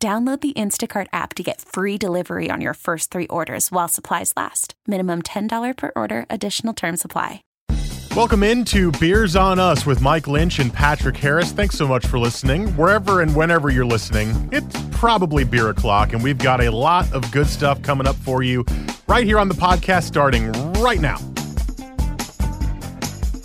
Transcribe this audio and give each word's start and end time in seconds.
Download 0.00 0.40
the 0.40 0.52
Instacart 0.52 1.08
app 1.12 1.34
to 1.34 1.42
get 1.42 1.60
free 1.60 1.98
delivery 1.98 2.50
on 2.50 2.60
your 2.60 2.74
first 2.74 3.10
three 3.10 3.26
orders 3.26 3.72
while 3.72 3.88
supplies 3.88 4.32
last. 4.36 4.74
Minimum 4.86 5.22
$10 5.22 5.76
per 5.76 5.90
order, 5.96 6.24
additional 6.30 6.72
term 6.72 6.96
supply. 6.96 7.42
Welcome 8.14 8.44
into 8.44 8.92
Beers 8.92 9.34
on 9.34 9.58
Us 9.58 9.84
with 9.86 10.00
Mike 10.00 10.28
Lynch 10.28 10.60
and 10.60 10.72
Patrick 10.72 11.16
Harris. 11.16 11.50
Thanks 11.50 11.76
so 11.76 11.88
much 11.88 12.06
for 12.06 12.20
listening. 12.20 12.68
Wherever 12.76 13.22
and 13.22 13.34
whenever 13.34 13.70
you're 13.70 13.84
listening, 13.84 14.48
it's 14.52 14.80
probably 14.92 15.42
beer 15.42 15.68
o'clock, 15.70 16.12
and 16.12 16.22
we've 16.22 16.38
got 16.38 16.60
a 16.62 16.70
lot 16.70 17.12
of 17.12 17.28
good 17.32 17.48
stuff 17.48 17.82
coming 17.82 18.06
up 18.06 18.16
for 18.16 18.44
you 18.44 18.64
right 19.08 19.26
here 19.26 19.38
on 19.40 19.48
the 19.48 19.54
podcast 19.54 20.04
starting 20.04 20.52
right 20.80 21.00
now. 21.00 21.18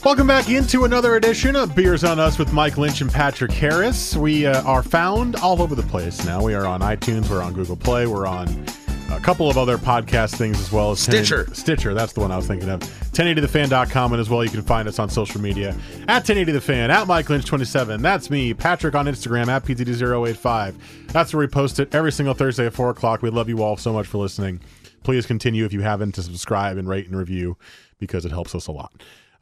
Welcome 0.04 0.28
back 0.28 0.50
into 0.50 0.84
another 0.84 1.16
edition 1.16 1.56
of 1.56 1.74
Beers 1.74 2.04
on 2.04 2.20
Us 2.20 2.38
with 2.38 2.52
Mike 2.52 2.78
Lynch 2.78 3.00
and 3.00 3.10
Patrick 3.10 3.54
Harris. 3.54 4.18
We 4.18 4.46
uh, 4.46 4.62
are 4.64 4.84
found 4.84 5.38
all 5.38 5.62
over 5.62 5.76
the 5.76 5.84
place 5.84 6.26
now. 6.26 6.44
We 6.44 6.54
are 6.56 6.66
on 6.66 6.82
iTunes, 6.82 7.30
we're 7.30 7.42
on 7.42 7.54
Google 7.54 7.78
Play, 7.78 8.06
we're 8.06 8.28
on 8.28 8.66
a 9.14 9.20
couple 9.22 9.50
of 9.50 9.58
other 9.58 9.78
podcast 9.78 10.36
things 10.36 10.60
as 10.60 10.74
well 10.74 10.92
as 10.92 11.00
Stitcher. 11.00 11.38
1080 11.38 11.56
Stitcher, 11.58 11.94
that's 11.94 12.12
the 12.12 12.20
one 12.20 12.34
I 12.34 12.36
was 12.36 12.48
thinking 12.48 12.68
of. 12.68 12.82
1080thefan.com 12.82 14.12
and 14.12 14.20
as 14.20 14.30
well 14.30 14.44
you 14.44 14.50
can 14.50 14.62
find 14.62 14.90
us 14.90 15.00
on 15.00 15.10
social 15.10 15.40
media 15.40 15.74
at 16.10 16.26
1080thefan, 16.26 16.90
at 16.90 17.08
Mike 17.08 17.28
Lynch27. 17.28 18.02
That's 18.02 18.30
me, 18.30 18.54
Patrick 18.54 18.96
on 18.96 19.06
Instagram 19.06 19.48
at 19.48 19.64
PTD085. 19.64 20.76
That's 21.14 21.34
where 21.34 21.40
we 21.40 21.48
post 21.48 21.80
it 21.80 21.96
every 21.96 22.12
single 22.12 22.34
Thursday 22.34 22.66
at 22.66 22.74
4 22.74 22.90
o'clock. 22.90 23.22
We 23.22 23.30
love 23.30 23.48
you 23.48 23.64
all 23.64 23.78
so 23.78 23.94
much 23.94 24.08
for 24.08 24.18
listening. 24.18 24.60
Please 25.04 25.26
continue 25.26 25.64
if 25.64 25.72
you 25.72 25.80
haven't 25.80 26.12
to 26.16 26.24
subscribe 26.24 26.76
and 26.76 26.90
rate 26.90 27.08
and 27.08 27.18
review 27.18 27.56
because 28.00 28.26
it 28.26 28.32
helps 28.32 28.54
us 28.54 28.68
a 28.68 28.74
lot. 28.74 28.92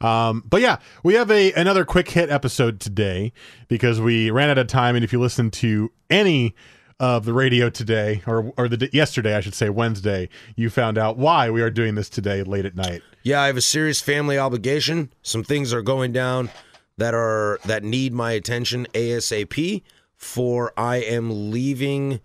Um, 0.02 0.42
but 0.46 0.60
yeah, 0.60 0.78
we 1.02 1.14
have 1.14 1.30
a 1.30 1.52
another 1.52 1.84
quick 1.84 2.10
hit 2.10 2.30
episode 2.30 2.80
today 2.80 3.32
because 3.68 4.00
we 4.00 4.30
ran 4.30 4.50
out 4.50 4.58
of 4.58 4.66
time. 4.66 4.96
And 4.96 5.04
if 5.04 5.12
you 5.12 5.20
listen 5.20 5.50
to 5.52 5.90
any 6.10 6.54
of 7.00 7.24
the 7.24 7.32
radio 7.32 7.70
today, 7.70 8.22
or 8.26 8.52
or 8.56 8.68
the 8.68 8.88
yesterday, 8.92 9.34
I 9.34 9.40
should 9.40 9.54
say 9.54 9.70
Wednesday, 9.70 10.28
you 10.56 10.70
found 10.70 10.98
out 10.98 11.16
why 11.18 11.50
we 11.50 11.62
are 11.62 11.70
doing 11.70 11.94
this 11.94 12.08
today 12.08 12.42
late 12.42 12.64
at 12.64 12.76
night. 12.76 13.02
Yeah, 13.22 13.40
I 13.40 13.46
have 13.46 13.56
a 13.56 13.62
serious 13.62 14.00
family 14.00 14.38
obligation. 14.38 15.12
Some 15.22 15.44
things 15.44 15.72
are 15.72 15.82
going 15.82 16.12
down 16.12 16.50
that 16.98 17.14
are 17.14 17.58
that 17.64 17.82
need 17.84 18.12
my 18.12 18.32
attention 18.32 18.86
ASAP. 18.94 19.82
For 20.16 20.72
I 20.76 20.98
am 20.98 21.50
leaving 21.50 22.20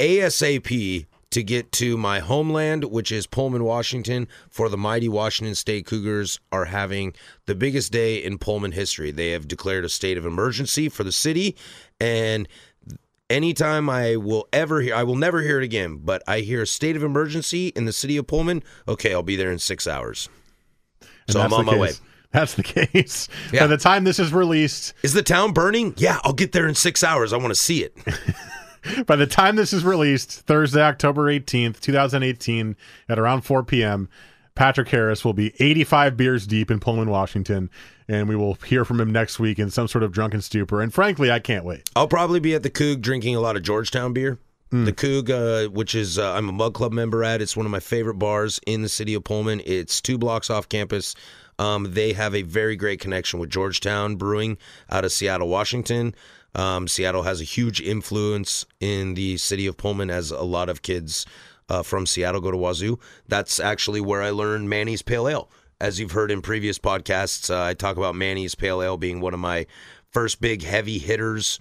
ASAP 0.00 1.06
to 1.32 1.42
get 1.42 1.72
to 1.72 1.96
my 1.96 2.20
homeland, 2.20 2.84
which 2.84 3.10
is 3.12 3.26
Pullman, 3.26 3.64
Washington, 3.64 4.28
for 4.50 4.68
the 4.68 4.76
mighty 4.76 5.08
Washington 5.08 5.54
State 5.54 5.86
Cougars 5.86 6.38
are 6.50 6.66
having 6.66 7.14
the 7.46 7.54
biggest 7.54 7.92
day 7.92 8.16
in 8.16 8.38
Pullman 8.38 8.72
history. 8.72 9.10
They 9.10 9.30
have 9.30 9.48
declared 9.48 9.84
a 9.84 9.88
state 9.88 10.16
of 10.16 10.24
emergency 10.26 10.88
for 10.88 11.04
the 11.04 11.12
city, 11.12 11.56
and 12.00 12.48
anytime 13.30 13.88
I 13.90 14.16
will 14.16 14.46
ever 14.52 14.80
hear, 14.80 14.94
I 14.94 15.02
will 15.02 15.16
never 15.16 15.40
hear 15.42 15.58
it 15.60 15.64
again, 15.64 15.96
but 16.02 16.22
I 16.28 16.40
hear 16.40 16.62
a 16.62 16.66
state 16.66 16.96
of 16.96 17.02
emergency 17.02 17.68
in 17.68 17.84
the 17.86 17.92
city 17.92 18.16
of 18.16 18.26
Pullman, 18.26 18.62
okay, 18.86 19.12
I'll 19.12 19.22
be 19.22 19.36
there 19.36 19.50
in 19.50 19.58
six 19.58 19.86
hours. 19.86 20.28
And 21.00 21.08
So 21.34 21.40
I'm 21.40 21.50
that's 21.50 21.58
on 21.60 21.66
my 21.66 21.76
way. 21.76 21.88
case. 21.88 22.00
That's 22.32 22.54
the 22.54 22.62
case. 22.62 23.28
Yeah. 23.52 23.60
By 23.60 23.66
the 23.66 23.76
time 23.76 24.04
this 24.04 24.18
is 24.18 24.32
released, 24.32 24.94
Is 25.02 25.12
the 25.12 25.22
town 25.22 25.52
burning? 25.52 25.92
Yeah, 25.98 26.18
I'll 26.24 26.32
get 26.32 26.52
there 26.52 26.66
in 26.66 26.74
six 26.74 27.04
hours. 27.04 27.32
I 27.32 27.36
want 27.36 27.50
to 27.50 27.54
see 27.54 27.84
it. 27.84 27.94
by 29.06 29.16
the 29.16 29.26
time 29.26 29.56
this 29.56 29.72
is 29.72 29.84
released, 29.84 30.30
Thursday, 30.30 30.82
October 30.82 31.24
18th, 31.32 31.80
2018, 31.80 32.76
at 33.08 33.18
around 33.18 33.42
4 33.42 33.62
p.m., 33.64 34.08
Patrick 34.54 34.88
Harris 34.88 35.24
will 35.24 35.32
be 35.32 35.54
85 35.58 36.16
beers 36.16 36.46
deep 36.46 36.70
in 36.70 36.78
Pullman, 36.78 37.08
Washington, 37.08 37.70
and 38.06 38.28
we 38.28 38.36
will 38.36 38.54
hear 38.66 38.84
from 38.84 39.00
him 39.00 39.10
next 39.10 39.38
week 39.38 39.58
in 39.58 39.70
some 39.70 39.88
sort 39.88 40.04
of 40.04 40.12
drunken 40.12 40.42
stupor. 40.42 40.82
And 40.82 40.92
frankly, 40.92 41.30
I 41.30 41.38
can't 41.38 41.64
wait. 41.64 41.88
I'll 41.96 42.08
probably 42.08 42.38
be 42.38 42.54
at 42.54 42.62
the 42.62 42.70
Coug 42.70 43.00
drinking 43.00 43.34
a 43.34 43.40
lot 43.40 43.56
of 43.56 43.62
Georgetown 43.62 44.12
beer. 44.12 44.38
The 44.72 44.92
Coug, 44.92 45.28
uh, 45.28 45.70
which 45.70 45.94
is 45.94 46.18
uh, 46.18 46.32
I'm 46.32 46.48
a 46.48 46.52
Mug 46.52 46.72
Club 46.72 46.92
member 46.92 47.22
at. 47.22 47.42
It's 47.42 47.54
one 47.54 47.66
of 47.66 47.72
my 47.72 47.80
favorite 47.80 48.14
bars 48.14 48.58
in 48.66 48.80
the 48.80 48.88
city 48.88 49.12
of 49.12 49.22
Pullman. 49.22 49.60
It's 49.66 50.00
two 50.00 50.16
blocks 50.16 50.48
off 50.48 50.66
campus. 50.70 51.14
Um, 51.58 51.92
they 51.92 52.14
have 52.14 52.34
a 52.34 52.40
very 52.40 52.74
great 52.74 52.98
connection 52.98 53.38
with 53.38 53.50
Georgetown 53.50 54.16
Brewing 54.16 54.56
out 54.88 55.04
of 55.04 55.12
Seattle, 55.12 55.48
Washington. 55.48 56.14
Um, 56.54 56.88
Seattle 56.88 57.22
has 57.22 57.40
a 57.40 57.44
huge 57.44 57.80
influence 57.80 58.66
in 58.80 59.14
the 59.14 59.36
city 59.38 59.66
of 59.66 59.76
Pullman, 59.76 60.10
as 60.10 60.30
a 60.30 60.42
lot 60.42 60.68
of 60.68 60.82
kids 60.82 61.26
uh, 61.68 61.82
from 61.82 62.06
Seattle 62.06 62.40
go 62.40 62.50
to 62.50 62.56
Wazoo. 62.56 62.98
That's 63.28 63.58
actually 63.58 64.00
where 64.00 64.22
I 64.22 64.30
learned 64.30 64.68
Manny's 64.68 65.02
Pale 65.02 65.28
Ale. 65.28 65.50
As 65.80 65.98
you've 65.98 66.12
heard 66.12 66.30
in 66.30 66.42
previous 66.42 66.78
podcasts, 66.78 67.50
uh, 67.50 67.64
I 67.64 67.74
talk 67.74 67.96
about 67.96 68.14
Manny's 68.14 68.54
Pale 68.54 68.82
Ale 68.82 68.96
being 68.96 69.20
one 69.20 69.34
of 69.34 69.40
my 69.40 69.66
first 70.10 70.40
big 70.40 70.62
heavy 70.62 70.98
hitters 70.98 71.58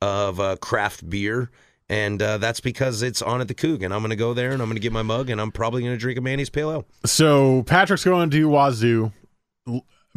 of 0.00 0.38
uh, 0.38 0.56
craft 0.56 1.08
beer. 1.08 1.50
And 1.88 2.22
uh, 2.22 2.38
that's 2.38 2.60
because 2.60 3.02
it's 3.02 3.20
on 3.20 3.40
at 3.40 3.48
the 3.48 3.54
Coug. 3.54 3.84
And 3.84 3.92
I'm 3.92 4.00
going 4.00 4.10
to 4.10 4.16
go 4.16 4.32
there 4.32 4.52
and 4.52 4.62
I'm 4.62 4.68
going 4.68 4.76
to 4.76 4.80
get 4.80 4.92
my 4.92 5.02
mug 5.02 5.28
and 5.28 5.40
I'm 5.40 5.50
probably 5.50 5.82
going 5.82 5.94
to 5.94 5.98
drink 5.98 6.18
a 6.18 6.22
Manny's 6.22 6.50
Pale 6.50 6.70
Ale. 6.70 6.86
So 7.04 7.62
Patrick's 7.64 8.04
going 8.04 8.30
to 8.30 8.48
Wazoo 8.48 9.12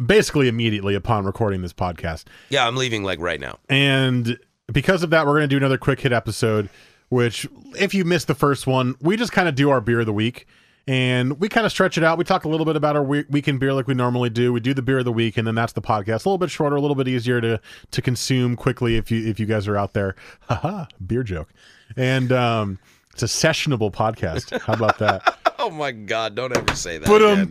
basically 0.04 0.48
immediately 0.48 0.94
upon 0.94 1.24
recording 1.24 1.62
this 1.62 1.72
podcast. 1.72 2.24
Yeah, 2.48 2.66
I'm 2.66 2.76
leaving 2.76 3.02
like 3.02 3.20
right 3.20 3.40
now. 3.40 3.58
And 3.68 4.38
because 4.72 5.02
of 5.02 5.10
that, 5.10 5.26
we're 5.26 5.32
going 5.32 5.42
to 5.42 5.48
do 5.48 5.56
another 5.56 5.78
quick 5.78 6.00
hit 6.00 6.12
episode, 6.12 6.68
which, 7.08 7.46
if 7.78 7.94
you 7.94 8.04
missed 8.04 8.26
the 8.28 8.34
first 8.34 8.66
one, 8.66 8.94
we 9.00 9.16
just 9.16 9.32
kind 9.32 9.48
of 9.48 9.54
do 9.54 9.70
our 9.70 9.80
beer 9.80 10.00
of 10.00 10.06
the 10.06 10.12
week. 10.12 10.46
And 10.86 11.38
we 11.38 11.50
kind 11.50 11.66
of 11.66 11.72
stretch 11.72 11.98
it 11.98 12.04
out. 12.04 12.16
We 12.16 12.24
talk 12.24 12.46
a 12.46 12.48
little 12.48 12.64
bit 12.64 12.74
about 12.74 12.96
our 12.96 13.02
we- 13.02 13.26
weekend 13.28 13.60
beer 13.60 13.74
like 13.74 13.86
we 13.86 13.92
normally 13.92 14.30
do. 14.30 14.54
We 14.54 14.60
do 14.60 14.72
the 14.72 14.80
beer 14.80 15.00
of 15.00 15.04
the 15.04 15.12
week, 15.12 15.36
and 15.36 15.46
then 15.46 15.54
that's 15.54 15.74
the 15.74 15.82
podcast. 15.82 16.24
A 16.24 16.28
little 16.30 16.38
bit 16.38 16.50
shorter, 16.50 16.76
a 16.76 16.80
little 16.80 16.94
bit 16.94 17.06
easier 17.06 17.42
to 17.42 17.60
to 17.90 18.00
consume 18.00 18.56
quickly 18.56 18.96
if 18.96 19.10
you 19.10 19.26
if 19.28 19.38
you 19.38 19.44
guys 19.44 19.68
are 19.68 19.76
out 19.76 19.92
there. 19.92 20.16
Haha, 20.48 20.86
beer 21.06 21.22
joke. 21.22 21.50
And 21.94 22.32
um, 22.32 22.78
it's 23.12 23.22
a 23.22 23.26
sessionable 23.26 23.92
podcast. 23.92 24.58
How 24.62 24.72
about 24.72 24.98
that? 24.98 25.36
Oh 25.60 25.70
my 25.70 25.90
God, 25.90 26.36
don't 26.36 26.56
ever 26.56 26.76
say 26.76 26.98
that. 26.98 27.08
But 27.08 27.20
um. 27.20 27.50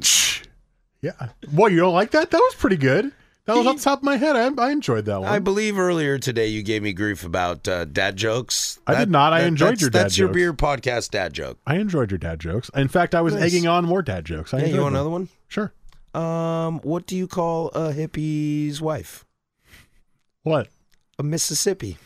Yeah. 1.01 1.29
What 1.51 1.71
you 1.71 1.79
don't 1.79 1.93
like 1.93 2.11
that? 2.11 2.31
That 2.31 2.39
was 2.39 2.55
pretty 2.55 2.77
good. 2.77 3.11
That 3.45 3.55
was 3.55 3.65
off 3.65 3.77
the 3.77 3.83
top 3.83 3.99
of 3.99 4.03
my 4.03 4.17
head. 4.17 4.35
I, 4.35 4.49
I 4.61 4.71
enjoyed 4.71 5.05
that 5.05 5.21
one. 5.21 5.29
I 5.29 5.39
believe 5.39 5.79
earlier 5.79 6.17
today 6.19 6.47
you 6.47 6.61
gave 6.63 6.83
me 6.83 6.91
grief 6.91 7.23
about 7.23 7.65
uh, 7.65 7.85
dad 7.85 8.17
jokes. 8.17 8.77
I 8.85 8.95
did 8.95 9.09
not. 9.09 9.31
I 9.31 9.43
enjoyed 9.43 9.69
that's, 9.71 9.81
your 9.81 9.89
dad 9.89 9.99
jokes. 9.99 10.03
That's 10.03 10.17
your 10.17 10.27
jokes. 10.27 10.35
beer 10.35 10.53
podcast 10.53 11.11
dad 11.11 11.31
joke. 11.33 11.57
I 11.65 11.77
enjoyed 11.77 12.11
your 12.11 12.17
dad 12.17 12.41
jokes. 12.41 12.69
In 12.75 12.89
fact, 12.89 13.15
I 13.15 13.21
was 13.21 13.35
Nice. 13.35 13.43
egging 13.43 13.65
on 13.65 13.85
more 13.85 14.01
dad 14.01 14.25
jokes. 14.25 14.53
I 14.53 14.57
Hey, 14.59 14.63
you 14.65 14.69
enjoyed 14.71 14.81
want 14.83 14.93
them. 14.93 14.99
another 14.99 15.09
one? 15.11 15.29
Sure. 15.47 15.71
Um, 16.13 16.79
what 16.79 17.05
do 17.07 17.15
you 17.15 17.25
call 17.25 17.69
a 17.69 17.93
hippie's 17.93 18.81
wife? 18.81 19.23
What? 20.43 20.67
A 21.17 21.23
Mississippi. 21.23 21.97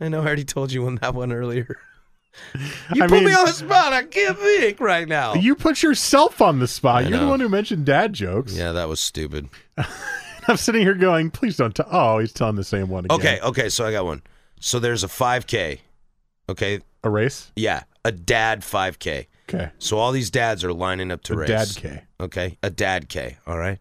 I 0.00 0.08
know 0.08 0.20
I 0.20 0.26
already 0.26 0.44
told 0.44 0.70
you 0.70 0.82
one 0.84 0.96
that 0.96 1.14
one 1.14 1.32
earlier. 1.32 1.76
You 2.94 3.02
I 3.02 3.06
put 3.06 3.22
me 3.22 3.32
on 3.34 3.46
the 3.46 3.52
spot. 3.52 3.92
I 3.92 4.04
can't 4.04 4.38
think 4.38 4.80
right 4.80 5.06
now. 5.08 5.34
You 5.34 5.54
put 5.54 5.82
yourself 5.82 6.40
on 6.40 6.58
the 6.58 6.66
spot. 6.68 6.96
I 7.04 7.08
You're 7.08 7.18
the 7.18 7.24
know. 7.24 7.30
one 7.30 7.40
who 7.40 7.48
mentioned 7.48 7.84
dad 7.86 8.12
jokes. 8.12 8.54
yeah, 8.56 8.72
that 8.72 8.88
was 8.88 9.00
stupid. 9.00 9.48
I'm 10.48 10.56
sitting 10.56 10.82
here 10.82 10.94
going, 10.94 11.30
please 11.30 11.56
don't. 11.56 11.74
T- 11.74 11.82
oh, 11.90 12.18
he's 12.18 12.32
telling 12.32 12.54
the 12.56 12.64
same 12.64 12.88
one 12.88 13.04
again. 13.06 13.18
Okay, 13.18 13.40
okay, 13.40 13.68
so 13.68 13.84
I 13.84 13.92
got 13.92 14.04
one. 14.04 14.22
So 14.60 14.78
there's 14.78 15.02
a 15.04 15.08
5K. 15.08 15.80
Okay, 16.48 16.80
A 17.02 17.10
race? 17.10 17.50
yeah, 17.56 17.82
a 18.04 18.12
dad 18.12 18.60
5K. 18.62 19.26
Okay. 19.48 19.70
So 19.78 19.98
all 19.98 20.12
these 20.12 20.30
dads 20.30 20.62
are 20.64 20.72
lining 20.72 21.10
up 21.10 21.22
to 21.24 21.32
A 21.32 21.36
race. 21.36 21.48
dad 21.48 21.68
K. 21.76 22.02
Okay, 22.20 22.58
a 22.62 22.70
dad 22.70 23.08
K. 23.08 23.38
All 23.46 23.58
right. 23.58 23.78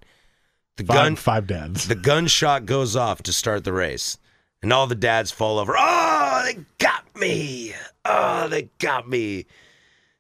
The 0.77 0.83
Five, 0.83 0.95
gun, 0.95 1.15
five 1.15 1.47
dads. 1.47 1.87
the 1.87 1.95
gunshot 1.95 2.65
goes 2.65 2.95
off 2.95 3.23
to 3.23 3.31
start 3.33 3.63
the 3.63 3.71
race, 3.71 4.17
and 4.61 4.73
all 4.73 4.87
the 4.87 4.95
dads 4.95 5.31
fall 5.31 5.57
over. 5.59 5.73
Oh, 5.77 6.41
they 6.45 6.57
got 6.79 7.03
me! 7.15 7.73
Oh, 8.05 8.47
they 8.47 8.69
got 8.79 9.09
me! 9.09 9.45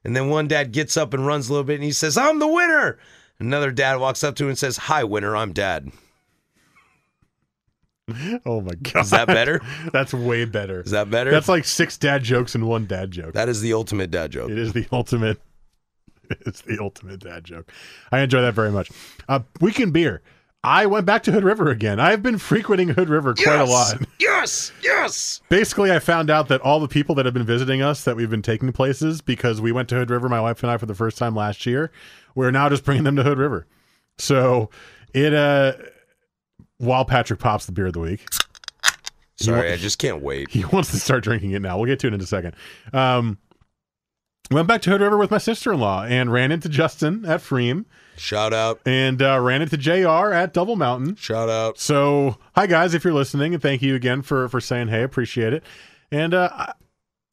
And 0.03 0.15
then 0.15 0.29
one 0.29 0.47
dad 0.47 0.71
gets 0.71 0.97
up 0.97 1.13
and 1.13 1.25
runs 1.25 1.49
a 1.49 1.53
little 1.53 1.63
bit, 1.63 1.75
and 1.75 1.83
he 1.83 1.91
says, 1.91 2.17
"I'm 2.17 2.39
the 2.39 2.47
winner." 2.47 2.97
Another 3.39 3.71
dad 3.71 3.99
walks 3.99 4.23
up 4.23 4.35
to 4.35 4.43
him 4.43 4.49
and 4.49 4.57
says, 4.57 4.77
"Hi, 4.77 5.03
winner. 5.03 5.35
I'm 5.35 5.53
dad." 5.53 5.91
oh 8.45 8.61
my 8.61 8.75
god. 8.75 9.01
Is 9.03 9.09
that 9.09 9.27
better? 9.27 9.61
That's 9.93 10.13
way 10.13 10.45
better. 10.45 10.81
Is 10.81 10.91
that 10.91 11.09
better? 11.09 11.31
That's 11.31 11.49
like 11.49 11.65
six 11.65 11.97
dad 11.97 12.23
jokes 12.23 12.53
and 12.55 12.67
one 12.67 12.85
dad 12.85 13.11
joke. 13.11 13.33
that 13.33 13.49
is 13.49 13.61
the 13.61 13.73
ultimate 13.73 14.11
dad 14.11 14.31
joke. 14.31 14.51
It 14.51 14.57
is 14.57 14.73
the 14.73 14.87
ultimate. 14.91 15.39
It's 16.47 16.61
the 16.61 16.79
ultimate 16.81 17.19
dad 17.19 17.43
joke. 17.43 17.71
I 18.11 18.21
enjoy 18.21 18.41
that 18.41 18.55
very 18.55 18.71
much. 18.71 18.89
Uh, 19.29 19.41
weekend 19.61 19.93
beer. 19.93 20.23
I 20.63 20.87
went 20.87 21.05
back 21.05 21.21
to 21.23 21.31
Hood 21.31 21.43
River 21.43 21.69
again. 21.69 21.99
I've 21.99 22.23
been 22.23 22.39
frequenting 22.39 22.89
Hood 22.89 23.09
River 23.09 23.35
quite 23.35 23.59
a 23.59 23.63
lot. 23.63 24.01
Yes, 24.19 24.34
yes. 24.45 24.71
yes. 24.83 25.41
Basically, 25.49 25.91
I 25.91 25.99
found 25.99 26.29
out 26.29 26.47
that 26.47 26.61
all 26.61 26.79
the 26.79 26.87
people 26.87 27.15
that 27.15 27.25
have 27.25 27.33
been 27.33 27.45
visiting 27.45 27.81
us 27.81 28.03
that 28.03 28.15
we've 28.15 28.29
been 28.29 28.41
taking 28.41 28.71
places 28.71 29.21
because 29.21 29.61
we 29.61 29.71
went 29.71 29.89
to 29.89 29.95
Hood 29.95 30.09
River, 30.09 30.29
my 30.29 30.41
wife 30.41 30.61
and 30.63 30.71
I, 30.71 30.77
for 30.77 30.85
the 30.85 30.95
first 30.95 31.17
time 31.17 31.35
last 31.35 31.65
year. 31.65 31.91
We're 32.35 32.51
now 32.51 32.69
just 32.69 32.83
bringing 32.83 33.03
them 33.03 33.15
to 33.15 33.23
Hood 33.23 33.37
River. 33.37 33.67
So 34.17 34.69
it, 35.13 35.33
uh, 35.33 35.73
while 36.77 37.05
Patrick 37.05 37.39
pops 37.39 37.65
the 37.65 37.71
beer 37.71 37.87
of 37.87 37.93
the 37.93 37.99
week, 37.99 38.25
Sorry, 39.37 39.73
I 39.73 39.75
just 39.75 39.99
can't 39.99 40.21
wait. 40.21 40.49
he 40.51 40.63
wants 40.65 40.91
to 40.91 40.97
start 40.97 41.23
drinking 41.23 41.51
it 41.51 41.61
now. 41.61 41.77
We'll 41.77 41.87
get 41.87 41.99
to 41.99 42.07
it 42.07 42.13
in 42.13 42.21
a 42.21 42.25
second. 42.25 42.55
Um, 42.93 43.37
went 44.51 44.67
back 44.67 44.81
to 44.83 44.89
Hood 44.89 45.01
River 45.01 45.17
with 45.17 45.31
my 45.31 45.37
sister 45.37 45.73
in 45.73 45.79
law 45.79 46.03
and 46.03 46.31
ran 46.31 46.51
into 46.51 46.69
Justin 46.69 47.25
at 47.25 47.41
pFriem 47.41 47.85
Shout 48.17 48.53
out, 48.53 48.79
and 48.85 49.21
uh, 49.21 49.39
ran 49.41 49.61
into 49.61 49.75
JR 49.75 50.31
at 50.33 50.53
Double 50.53 50.77
Mountain. 50.77 51.15
shout 51.17 51.49
out. 51.49 51.77
So, 51.77 52.37
hi 52.55 52.65
guys, 52.65 52.93
if 52.93 53.03
you're 53.03 53.13
listening, 53.13 53.53
and 53.53 53.61
thank 53.61 53.81
you 53.81 53.93
again 53.95 54.21
for 54.21 54.47
for 54.47 54.61
saying 54.61 54.87
hey, 54.87 55.03
appreciate 55.03 55.51
it. 55.51 55.63
And 56.11 56.33
uh, 56.33 56.67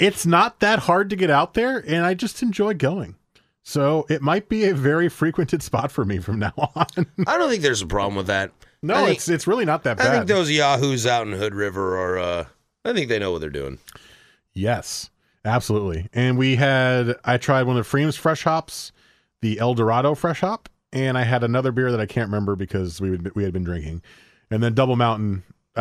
it's 0.01 0.27
not 0.27 0.59
that 0.61 0.81
hard 0.81 1.09
to 1.11 1.17
get 1.17 1.31
out 1.31 1.55
there, 1.55 1.79
and 1.87 2.05
I 2.05 2.15
just 2.15 2.43
enjoy 2.43 2.75
going. 2.75 3.15
So 3.63 4.07
it 4.11 4.23
might 4.23 4.49
be 4.49 4.65
a 4.65 4.75
very 4.75 5.09
frequented 5.09 5.63
spot 5.63 5.93
for 5.93 6.05
me 6.05 6.19
from 6.19 6.41
now 6.41 6.53
on. 6.75 7.07
I 7.29 7.39
don't 7.39 7.49
think 7.49 7.63
there's 7.63 7.83
a 7.83 7.87
problem 7.87 8.17
with 8.17 8.27
that. 8.27 8.51
no, 8.83 8.97
think- 9.07 9.19
it's 9.19 9.29
it's 9.29 9.47
really 9.47 9.65
not 9.65 9.85
that 9.85 9.99
bad. 9.99 10.09
I 10.09 10.11
think 10.17 10.27
those 10.27 10.51
yahoos 10.51 11.07
out 11.07 11.29
in 11.29 11.33
Hood 11.35 11.55
River 11.55 11.97
are. 11.97 12.19
uh 12.19 12.45
I 12.85 12.93
think 12.93 13.09
they 13.09 13.21
know 13.21 13.31
what 13.31 13.41
they're 13.41 13.51
doing. 13.51 13.79
Yes, 14.53 15.11
absolutely. 15.45 16.09
And 16.13 16.39
we 16.39 16.57
had 16.57 17.17
I 17.25 17.37
tried 17.37 17.65
one 17.65 17.77
of 17.77 17.87
pFriem's 17.89 18.17
fresh 18.17 18.45
hops, 18.45 18.93
the 19.41 19.59
El 19.59 19.75
Dorado 19.75 20.15
fresh 20.15 20.41
hop, 20.41 20.69
and 20.93 21.17
I 21.17 21.25
had 21.25 21.45
another 21.45 21.73
beer 21.73 21.91
that 21.91 22.01
I 22.01 22.07
can't 22.07 22.29
remember 22.29 22.57
because 22.57 23.01
we 23.01 23.11
would, 23.11 23.35
we 23.35 23.45
had 23.45 23.53
been 23.53 23.65
drinking, 23.65 24.03
and 24.51 24.63
then 24.63 24.75
Double 24.75 24.97
Mountain. 24.97 25.43
Uh, 25.77 25.81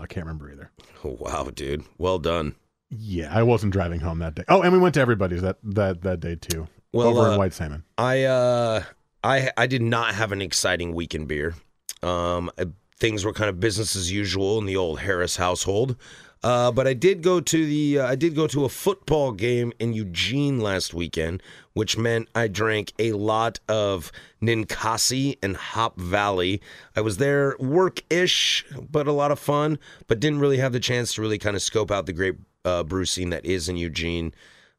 I 0.00 0.06
can't 0.08 0.24
remember 0.26 0.50
either. 0.50 0.70
Oh, 1.04 1.16
wow, 1.20 1.50
dude. 1.54 1.84
Well 1.98 2.18
done. 2.18 2.54
Yeah, 2.90 3.30
I 3.34 3.42
wasn't 3.42 3.72
driving 3.72 4.00
home 4.00 4.18
that 4.20 4.34
day. 4.34 4.44
Oh, 4.48 4.62
and 4.62 4.72
we 4.72 4.78
went 4.78 4.94
to 4.94 5.00
everybody's 5.00 5.42
that 5.42 5.58
that 5.62 6.02
that 6.02 6.20
day 6.20 6.36
too. 6.36 6.68
Well, 6.92 7.08
over 7.08 7.28
uh, 7.28 7.32
in 7.32 7.38
White 7.38 7.52
Salmon. 7.52 7.84
I 7.98 8.24
uh 8.24 8.82
I 9.22 9.50
I 9.56 9.66
did 9.66 9.82
not 9.82 10.14
have 10.14 10.32
an 10.32 10.40
exciting 10.40 10.94
week 10.94 11.14
in 11.14 11.26
beer. 11.26 11.54
Um 12.02 12.50
things 12.98 13.24
were 13.24 13.32
kind 13.32 13.48
of 13.50 13.60
business 13.60 13.94
as 13.94 14.10
usual 14.10 14.58
in 14.58 14.66
the 14.66 14.76
old 14.76 15.00
Harris 15.00 15.36
household. 15.36 15.96
Uh, 16.42 16.70
but 16.70 16.86
I 16.86 16.94
did 16.94 17.22
go 17.22 17.40
to 17.40 17.66
the 17.66 17.98
uh, 17.98 18.06
I 18.06 18.14
did 18.14 18.36
go 18.36 18.46
to 18.46 18.64
a 18.64 18.68
football 18.68 19.32
game 19.32 19.72
in 19.80 19.92
Eugene 19.92 20.60
last 20.60 20.94
weekend, 20.94 21.42
which 21.72 21.98
meant 21.98 22.28
I 22.34 22.46
drank 22.46 22.92
a 22.98 23.12
lot 23.12 23.58
of 23.68 24.12
Ninkasi 24.40 25.38
and 25.42 25.56
Hop 25.56 25.98
Valley. 25.98 26.60
I 26.94 27.00
was 27.00 27.16
there 27.16 27.56
work-ish, 27.58 28.64
but 28.90 29.08
a 29.08 29.12
lot 29.12 29.32
of 29.32 29.40
fun, 29.40 29.78
but 30.06 30.20
didn't 30.20 30.38
really 30.38 30.58
have 30.58 30.72
the 30.72 30.80
chance 30.80 31.14
to 31.14 31.22
really 31.22 31.38
kind 31.38 31.56
of 31.56 31.62
scope 31.62 31.90
out 31.90 32.06
the 32.06 32.12
great 32.12 32.36
uh, 32.64 32.84
brew 32.84 33.04
scene 33.04 33.30
that 33.30 33.44
is 33.44 33.68
in 33.68 33.76
Eugene. 33.76 34.32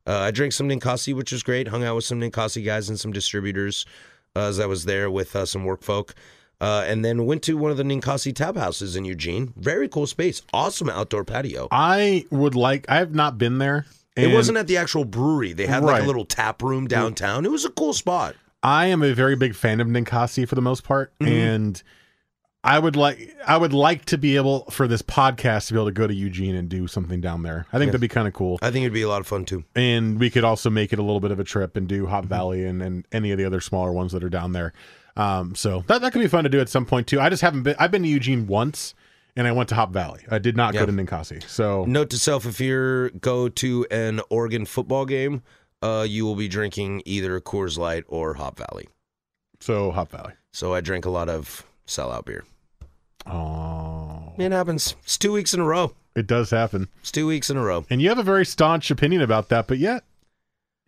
Uh, 0.08 0.20
I 0.20 0.32
drank 0.32 0.54
some 0.54 0.70
Ninkasi, 0.70 1.14
which 1.14 1.32
was 1.32 1.44
great. 1.44 1.68
Hung 1.68 1.84
out 1.84 1.96
with 1.96 2.06
some 2.06 2.22
Ninkasi 2.22 2.64
guys 2.64 2.88
and 2.88 3.00
some 3.00 3.12
distributors 3.12 3.86
uh, 4.36 4.48
as 4.48 4.60
I 4.60 4.66
was 4.66 4.86
there 4.86 5.12
with 5.12 5.36
uh, 5.36 5.46
some 5.46 5.66
work 5.66 5.84
folk. 5.84 6.16
Uh, 6.62 6.84
and 6.88 7.06
then 7.06 7.26
went 7.26 7.42
to 7.44 7.56
one 7.58 7.72
of 7.72 7.78
the 7.78 7.84
Ninkasi 7.84 8.36
tap 8.36 8.58
houses 8.58 8.96
in 8.98 9.06
Eugene. 9.06 9.54
Very 9.56 9.88
cool 9.88 10.06
space. 10.08 10.42
Awesome 10.54 10.90
outdoor 10.90 11.24
patio. 11.24 11.70
I 11.72 12.26
would 12.32 12.54
like. 12.56 12.86
I 12.90 12.98
have 12.98 13.16
not 13.16 13.38
been 13.38 13.60
there. 13.60 13.86
it 14.18 14.34
wasn't 14.34 14.58
at 14.58 14.68
the 14.68 14.76
actual 14.76 15.06
brewery. 15.06 15.54
They 15.54 15.66
had 15.68 15.84
like 15.84 15.94
Right. 15.94 16.04
a 16.04 16.06
little 16.08 16.26
tap 16.26 16.62
room 16.62 16.86
downtown. 16.88 17.46
It 17.46 17.52
was 17.52 17.64
a 17.64 17.70
cool 17.70 17.94
spot. 17.94 18.36
I 18.62 18.88
am 18.88 19.02
a 19.02 19.14
very 19.14 19.38
big 19.38 19.56
fan 19.56 19.80
of 19.80 19.88
Ninkasi 19.88 20.46
for 20.46 20.56
the 20.56 20.62
most 20.62 20.84
part, 20.84 21.18
Mm-hmm. 21.20 21.32
and 21.32 21.84
I 22.62 22.78
would 22.78 22.98
like 22.98 23.34
I 23.48 23.56
would 23.56 23.72
like 23.72 24.04
to 24.06 24.18
be 24.18 24.36
able 24.36 24.66
for 24.70 24.86
this 24.86 25.02
podcast 25.02 25.68
to 25.68 25.74
be 25.76 25.80
able 25.80 25.86
to 25.88 25.94
go 25.94 26.08
to 26.08 26.14
Eugene 26.14 26.56
and 26.56 26.68
do 26.68 26.88
something 26.88 27.22
down 27.22 27.44
there. 27.44 27.68
I 27.72 27.78
think 27.78 27.92
that'd 27.92 28.02
be 28.02 28.10
kind 28.10 28.28
of 28.28 28.34
cool, 28.34 28.60
I 28.62 28.70
think 28.70 28.84
it'd 28.84 28.92
be 28.92 29.04
a 29.04 29.08
lot 29.08 29.22
of 29.22 29.28
fun 29.28 29.46
too. 29.46 29.64
and 29.78 30.20
we 30.20 30.30
could 30.30 30.44
also 30.44 30.70
make 30.70 30.92
it 30.92 31.00
a 31.00 31.02
little 31.04 31.22
bit 31.22 31.32
of 31.32 31.40
a 31.40 31.46
trip 31.46 31.78
and 31.78 31.88
do. 31.88 32.08
Hop 32.08 32.26
Valley 32.26 32.66
and, 32.66 32.82
and 32.82 33.08
any 33.14 33.32
of 33.32 33.38
the 33.38 33.46
other 33.46 33.62
smaller 33.62 33.94
ones 33.94 34.12
that 34.12 34.26
are 34.26 34.30
down 34.30 34.52
there. 34.52 34.74
Um, 35.20 35.54
so 35.56 35.84
that 35.88 36.02
that 36.02 36.14
could 36.14 36.22
be 36.22 36.28
fun 36.28 36.44
to 36.46 36.50
do 36.50 36.60
at 36.60 36.70
some 36.70 36.86
point 36.86 37.08
too. 37.08 37.20
I 37.20 37.30
just 37.30 37.42
haven't 37.42 37.64
been. 37.64 37.76
I've 37.78 37.92
been 37.92 38.04
to 38.04 38.08
Eugene 38.10 38.48
once, 38.48 38.94
and 39.36 39.48
I 39.48 39.52
went 39.52 39.70
to 39.70 39.76
Hop 39.76 39.92
Valley. 39.92 40.22
I 40.32 40.40
did 40.40 40.56
not 40.56 40.74
Yeah. 40.74 40.82
go 40.82 40.86
to 40.88 40.92
Ninkasi. 40.94 41.48
So 41.50 41.84
Note 41.86 42.10
to 42.12 42.18
self: 42.20 42.46
if 42.46 42.60
you 42.62 43.10
go 43.20 43.50
to 43.50 43.86
an 43.92 44.22
Oregon 44.30 44.66
football 44.66 45.06
game, 45.06 45.42
uh, 45.82 46.06
you 46.08 46.26
will 46.26 46.36
be 46.36 46.48
drinking 46.48 47.02
either 47.06 47.40
Coors 47.42 47.78
Light 47.78 48.04
or 48.08 48.36
Hop 48.36 48.58
Valley. 48.58 48.88
so 49.60 49.92
Hop 49.92 50.10
Valley. 50.12 50.34
So 50.54 50.74
I 50.74 50.80
drank 50.82 51.06
a 51.06 51.10
lot 51.10 51.28
of 51.30 51.66
sellout 51.86 52.26
beer. 52.26 52.46
Oh, 53.26 54.34
It 54.38 54.52
happens. 54.52 54.96
It's 55.04 55.18
two 55.18 55.32
weeks 55.34 55.54
in 55.54 55.60
a 55.60 55.66
row. 55.66 55.94
it 56.16 56.28
does 56.28 56.50
happen, 56.50 56.88
It's 57.02 57.12
two 57.12 57.28
weeks 57.28 57.50
in 57.50 57.58
a 57.58 57.62
row. 57.64 57.86
and 57.90 58.02
you 58.02 58.10
have 58.10 58.18
a 58.18 58.24
very 58.24 58.46
staunch 58.46 58.90
opinion 58.90 59.22
about 59.22 59.50
that. 59.50 59.68
But 59.68 59.78
yet, 59.78 60.04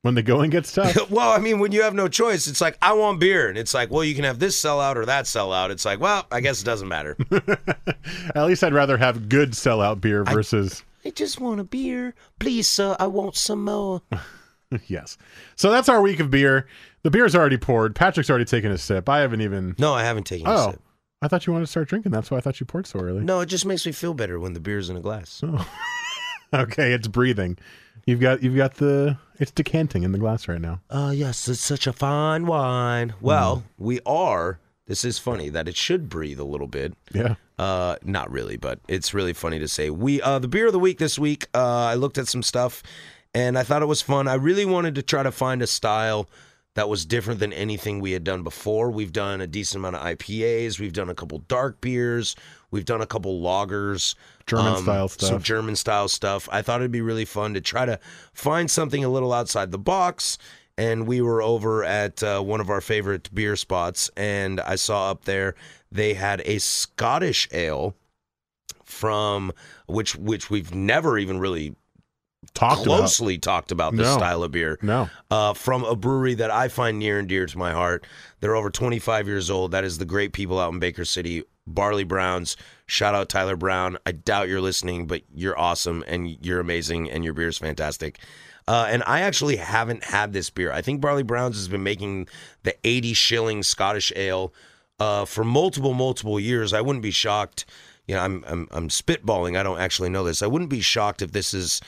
when 0.01 0.15
the 0.15 0.23
going 0.23 0.49
gets 0.49 0.71
tough. 0.73 1.09
well, 1.09 1.31
I 1.31 1.37
mean, 1.39 1.59
when 1.59 1.71
you 1.71 1.83
have 1.83 1.93
no 1.93 2.07
choice, 2.07 2.47
it's 2.47 2.61
like 2.61 2.77
I 2.81 2.93
want 2.93 3.19
beer, 3.19 3.49
and 3.49 3.57
it's 3.57 3.73
like, 3.73 3.91
well, 3.91 4.03
you 4.03 4.15
can 4.15 4.23
have 4.23 4.39
this 4.39 4.59
sellout 4.61 4.95
or 4.95 5.05
that 5.05 5.25
sellout. 5.25 5.69
It's 5.69 5.85
like, 5.85 5.99
well, 5.99 6.25
I 6.31 6.41
guess 6.41 6.61
it 6.61 6.65
doesn't 6.65 6.87
matter. 6.87 7.15
At 8.35 8.45
least 8.45 8.63
I'd 8.63 8.73
rather 8.73 8.97
have 8.97 9.29
good 9.29 9.51
sellout 9.51 10.01
beer 10.01 10.23
versus 10.23 10.83
I 11.05 11.09
just 11.11 11.39
want 11.39 11.59
a 11.59 11.63
beer, 11.63 12.13
please, 12.39 12.69
sir. 12.69 12.95
I 12.99 13.07
want 13.07 13.35
some 13.35 13.63
more. 13.65 14.01
yes. 14.87 15.17
So 15.55 15.71
that's 15.71 15.89
our 15.89 16.01
week 16.01 16.19
of 16.19 16.29
beer. 16.31 16.67
The 17.03 17.11
beer's 17.11 17.35
already 17.35 17.57
poured. 17.57 17.95
Patrick's 17.95 18.29
already 18.29 18.45
taken 18.45 18.71
a 18.71 18.77
sip. 18.77 19.09
I 19.09 19.19
haven't 19.19 19.41
even. 19.41 19.75
No, 19.79 19.93
I 19.93 20.03
haven't 20.03 20.25
taken 20.25 20.47
a 20.47 20.51
Oh, 20.51 20.71
sip. 20.71 20.81
I 21.23 21.27
thought 21.27 21.45
you 21.45 21.53
wanted 21.53 21.65
to 21.65 21.71
start 21.71 21.87
drinking. 21.87 22.11
That's 22.11 22.31
why 22.31 22.37
I 22.37 22.41
thought 22.41 22.59
you 22.59 22.65
poured 22.65 22.87
so 22.87 22.99
early. 22.99 23.23
No, 23.23 23.41
it 23.41 23.45
just 23.47 23.65
makes 23.65 23.85
me 23.85 23.91
feel 23.91 24.13
better 24.15 24.39
when 24.39 24.53
the 24.53 24.59
beer's 24.59 24.89
in 24.89 24.97
a 24.97 25.01
glass. 25.01 25.41
Oh. 25.45 25.67
Okay, 26.53 26.91
it's 26.91 27.07
breathing. 27.07 27.57
You've 28.05 28.19
got 28.19 28.43
you've 28.43 28.57
got 28.57 28.75
the 28.75 29.17
it's 29.39 29.51
decanting 29.51 30.03
in 30.03 30.11
the 30.11 30.17
glass 30.17 30.47
right 30.47 30.59
now. 30.59 30.81
Oh, 30.89 31.11
yes, 31.11 31.47
it's 31.47 31.61
such 31.61 31.87
a 31.87 31.93
fine 31.93 32.45
wine. 32.45 33.13
Well, 33.21 33.63
we 33.77 34.01
are. 34.05 34.59
This 34.85 35.05
is 35.05 35.17
funny 35.17 35.47
that 35.49 35.69
it 35.69 35.77
should 35.77 36.09
breathe 36.09 36.39
a 36.39 36.43
little 36.43 36.67
bit. 36.67 36.93
Yeah. 37.13 37.35
Uh, 37.57 37.95
not 38.03 38.29
really, 38.29 38.57
but 38.57 38.79
it's 38.89 39.13
really 39.13 39.33
funny 39.33 39.59
to 39.59 39.67
say. 39.67 39.89
We 39.89 40.21
uh, 40.21 40.39
the 40.39 40.49
beer 40.49 40.67
of 40.67 40.73
the 40.73 40.79
week 40.79 40.97
this 40.97 41.17
week. 41.17 41.47
Uh, 41.53 41.85
I 41.85 41.93
looked 41.93 42.17
at 42.17 42.27
some 42.27 42.43
stuff, 42.43 42.83
and 43.33 43.57
I 43.57 43.63
thought 43.63 43.81
it 43.81 43.87
was 43.87 44.01
fun. 44.01 44.27
I 44.27 44.33
really 44.33 44.65
wanted 44.65 44.95
to 44.95 45.01
try 45.01 45.23
to 45.23 45.31
find 45.31 45.61
a 45.61 45.67
style 45.67 46.27
that 46.75 46.87
was 46.87 47.05
different 47.05 47.39
than 47.39 47.51
anything 47.51 47.99
we 47.99 48.13
had 48.13 48.23
done 48.23 48.43
before. 48.43 48.89
We've 48.91 49.11
done 49.11 49.41
a 49.41 49.47
decent 49.47 49.81
amount 49.81 49.95
of 49.97 50.03
IPAs. 50.03 50.79
We've 50.79 50.93
done 50.93 51.09
a 51.09 51.15
couple 51.15 51.39
dark 51.39 51.81
beers. 51.81 52.35
We've 52.71 52.85
done 52.85 53.01
a 53.01 53.05
couple 53.05 53.41
lagers, 53.41 54.15
German 54.45 54.77
style 54.83 55.09
Some 55.09 55.27
stuff. 55.27 55.43
German 55.43 55.75
style 55.75 56.07
stuff. 56.07 56.47
I 56.51 56.61
thought 56.61 56.79
it'd 56.79 56.91
be 56.91 57.01
really 57.01 57.25
fun 57.25 57.53
to 57.55 57.61
try 57.61 57.85
to 57.85 57.99
find 58.33 58.71
something 58.71 59.03
a 59.03 59.09
little 59.09 59.33
outside 59.33 59.71
the 59.71 59.77
box. 59.79 60.37
And 60.77 61.05
we 61.05 61.19
were 61.21 61.41
over 61.41 61.83
at 61.83 62.23
uh, 62.23 62.41
one 62.41 62.61
of 62.61 62.69
our 62.69 62.81
favorite 62.81 63.33
beer 63.35 63.57
spots, 63.57 64.09
and 64.15 64.61
I 64.61 64.75
saw 64.75 65.11
up 65.11 65.25
there 65.25 65.53
they 65.91 66.13
had 66.13 66.41
a 66.45 66.59
Scottish 66.59 67.47
ale 67.51 67.95
from 68.85 69.51
which 69.87 70.15
which 70.15 70.49
we've 70.49 70.73
never 70.73 71.17
even 71.17 71.39
really 71.39 71.75
Talked 72.55 72.83
closely 72.83 73.37
talked 73.37 73.71
about 73.71 73.95
this 73.95 74.07
No. 74.07 74.17
style 74.17 74.43
of 74.43 74.51
beer. 74.51 74.79
No. 74.81 75.09
uh, 75.29 75.53
from 75.53 75.83
a 75.83 75.95
brewery 75.95 76.33
that 76.35 76.49
I 76.49 76.69
find 76.69 76.97
near 76.97 77.19
and 77.19 77.27
dear 77.27 77.45
to 77.45 77.57
my 77.57 77.71
heart. 77.71 78.05
They're 78.39 78.55
over 78.55 78.71
25 78.71 79.27
years 79.27 79.49
old. 79.51 79.71
That 79.71 79.83
is 79.83 79.99
the 79.99 80.05
great 80.05 80.33
people 80.33 80.59
out 80.59 80.73
in 80.73 80.79
Baker 80.79 81.05
City, 81.05 81.43
Barley 81.67 82.03
Browns. 82.03 82.57
Shout 82.87 83.13
out 83.13 83.29
Tyler 83.29 83.55
Brown. 83.55 83.97
I 84.07 84.11
doubt 84.13 84.49
you're 84.49 84.59
listening, 84.61 85.05
but 85.05 85.21
you're 85.33 85.57
awesome 85.57 86.03
and 86.07 86.35
you're 86.43 86.59
amazing 86.59 87.11
and 87.11 87.23
your 87.23 87.33
beer 87.33 87.47
is 87.49 87.59
fantastic. 87.59 88.17
Uh, 88.67 88.87
and 88.89 89.03
I 89.05 89.21
actually 89.21 89.57
haven't 89.57 90.03
had 90.05 90.33
this 90.33 90.49
beer. 90.49 90.71
I 90.71 90.81
think 90.81 90.99
Barley 90.99 91.23
Browns 91.23 91.57
has 91.57 91.67
been 91.67 91.83
making 91.83 92.27
the 92.63 92.75
80 92.83 93.13
shilling 93.13 93.63
Scottish 93.63 94.11
ale 94.15 94.51
uh, 94.99 95.25
for 95.25 95.43
multiple, 95.43 95.93
multiple 95.93 96.39
years. 96.39 96.73
I 96.73 96.81
wouldn't 96.81 97.03
be 97.03 97.11
shocked. 97.11 97.65
You 98.07 98.15
know, 98.15 98.21
I'm, 98.21 98.43
I'm 98.47 98.67
I'm 98.71 98.89
spitballing. 98.89 99.57
I 99.57 99.63
don't 99.63 99.79
actually 99.79 100.09
know 100.09 100.23
this. 100.23 100.41
I 100.41 100.47
wouldn't 100.47 100.69
be 100.71 100.81
shocked 100.81 101.21
if 101.21 101.31
this 101.31 101.53
is 101.53 101.79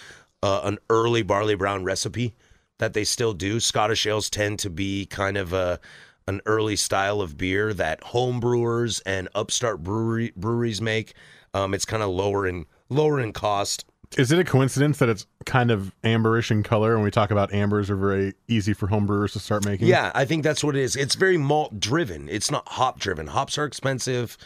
uh, 0.44 0.62
an 0.66 0.78
early 0.90 1.24
barley 1.24 1.56
brown 1.56 1.86
recipe 1.86 2.36
that 2.78 2.94
they 2.94 3.06
still 3.06 3.34
do. 3.34 3.60
Scottish 3.60 4.06
ales 4.06 4.30
tend 4.30 4.60
to 4.60 4.70
be 4.70 5.06
kind 5.06 5.38
of 5.38 5.54
a 5.54 5.80
an 6.28 6.42
early 6.46 6.76
style 6.76 7.20
of 7.20 7.38
beer 7.38 7.74
that 7.74 8.02
home 8.04 8.40
brewers 8.40 9.00
and 9.02 9.28
upstart 9.34 9.84
brewery 9.84 10.32
breweries 10.36 10.82
make. 10.82 11.14
Um, 11.54 11.74
it's 11.74 11.86
kind 11.86 12.04
of 12.04 12.10
lower 12.10 12.46
in 12.46 12.66
lower 12.90 13.20
in 13.20 13.32
cost. 13.32 13.86
Is 14.18 14.32
it 14.32 14.38
a 14.38 14.44
coincidence 14.44 15.00
that 15.00 15.10
it's 15.10 15.26
kind 15.46 15.72
of 15.72 15.92
amberish 16.04 16.52
in 16.52 16.62
color? 16.62 16.96
When 16.96 17.04
we 17.04 17.10
talk 17.10 17.32
about 17.32 17.52
ambers, 17.52 17.90
are 17.90 17.96
very 17.96 18.34
easy 18.48 18.74
for 18.74 18.88
home 18.88 19.08
brewers 19.08 19.34
to 19.34 19.40
start 19.40 19.66
making. 19.66 19.88
Yeah, 19.88 20.12
I 20.14 20.26
think 20.26 20.44
that's 20.44 20.64
what 20.64 20.76
it 20.76 20.82
is. 20.82 20.96
It's 20.96 21.16
very 21.16 21.38
malt 21.38 21.80
driven. 21.80 22.30
It's 22.30 22.52
not 22.52 22.68
hop 22.68 23.00
driven. 23.00 23.28
Hops 23.28 23.58
are 23.58 23.66
expensive. 23.66 24.38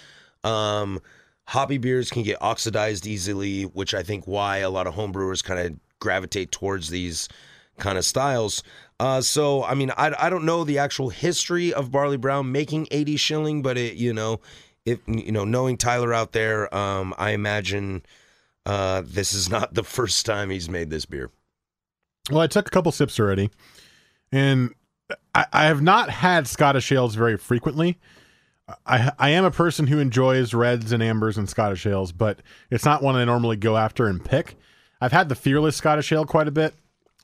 Um, 0.44 1.01
hoppy 1.48 1.80
beers 1.80 2.10
can 2.10 2.24
get 2.24 2.42
oxidized 2.42 3.06
easily, 3.06 3.63
which 3.63 3.94
I 3.94 4.04
think 4.04 4.25
why 4.25 4.58
a 4.60 4.70
lot 4.70 4.88
of 4.88 4.94
home 4.94 5.12
brewers 5.12 5.42
kind 5.42 5.60
of 5.60 5.80
gravitate 6.00 6.51
towards 6.51 6.89
these 6.89 7.27
kind 7.77 7.98
of 7.98 8.06
styles. 8.06 8.63
Uh, 9.00 9.22
so 9.22 9.63
I 9.63 9.75
mean, 9.75 9.92
I, 9.92 10.13
I 10.18 10.30
don't 10.30 10.46
know 10.46 10.63
the 10.63 10.80
actual 10.80 11.10
history 11.10 11.74
of 11.74 11.92
barley 11.92 12.18
brown 12.18 12.51
making 12.51 12.88
80 12.92 13.18
shilling, 13.18 13.62
but 13.62 13.77
it 13.77 13.96
you 13.96 14.13
know, 14.13 14.39
if 14.86 15.00
you 15.08 15.32
know, 15.32 15.46
knowing 15.46 15.77
Tyler 15.77 16.13
out 16.13 16.32
there, 16.32 16.74
um, 16.74 17.13
I 17.18 17.32
imagine 17.32 18.04
uh, 18.66 19.04
this 19.06 19.34
is 19.34 19.50
not 19.50 19.74
the 19.74 19.84
first 19.84 20.25
time 20.25 20.50
he's 20.50 20.70
made 20.70 20.89
this 20.89 21.06
beer. 21.06 21.30
Well, 22.30 22.42
I 22.42 22.48
took 22.48 22.68
a 22.68 22.72
couple 22.72 22.92
sips 22.92 23.20
already, 23.20 23.50
and 24.32 24.74
I, 25.34 25.46
I 25.54 25.66
have 25.66 25.82
not 25.82 26.10
had 26.10 26.48
Scottish 26.48 26.92
ales 26.92 27.16
very 27.16 27.38
frequently. 27.38 27.98
I 28.86 29.12
I 29.18 29.30
am 29.30 29.46
a 29.46 29.51
person 29.51 29.88
who 29.88 30.00
enjoys 30.00 30.54
reds 30.54 30.92
and 30.92 31.01
ambers 31.01 31.38
and 31.38 31.48
Scottish 31.48 31.86
ales, 31.86 32.12
but 32.12 32.42
it's 32.70 32.86
not 32.86 33.04
one 33.04 33.16
I 33.16 33.24
normally 33.25 33.58
go 33.58 33.77
after 33.77 34.08
and 34.08 34.24
pick. 34.24 34.56
I've 35.01 35.12
had 35.12 35.30
the 35.30 35.36
Fearless 35.36 35.75
Scottish 35.75 36.12
ale 36.12 36.25
quite 36.25 36.48
a 36.48 36.51
bit. 36.51 36.74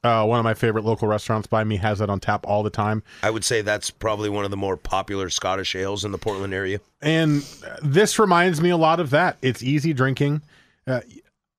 Uh, 0.03 0.25
one 0.25 0.37
of 0.37 0.43
my 0.43 0.53
favorite 0.53 0.83
local 0.83 1.07
restaurants 1.07 1.47
by 1.47 1.63
me 1.63 1.77
has 1.77 1.99
that 1.99 2.09
on 2.09 2.19
tap 2.19 2.45
all 2.45 2.61
the 2.61 2.69
time. 2.69 3.01
I 3.23 3.29
would 3.29 3.45
say 3.45 3.61
that's 3.61 3.89
probably 3.89 4.27
one 4.29 4.43
of 4.43 4.51
the 4.51 4.57
more 4.57 4.75
popular 4.75 5.29
Scottish 5.29 5.75
ales 5.75 6.03
in 6.03 6.11
the 6.11 6.17
Portland 6.17 6.53
area. 6.53 6.81
And 7.01 7.41
this 7.81 8.19
reminds 8.19 8.59
me 8.61 8.69
a 8.69 8.75
lot 8.77 8.99
of 8.99 9.11
that. 9.11 9.37
It's 9.41 9.63
easy 9.63 9.93
drinking. 9.93 10.41
Uh, 10.85 10.99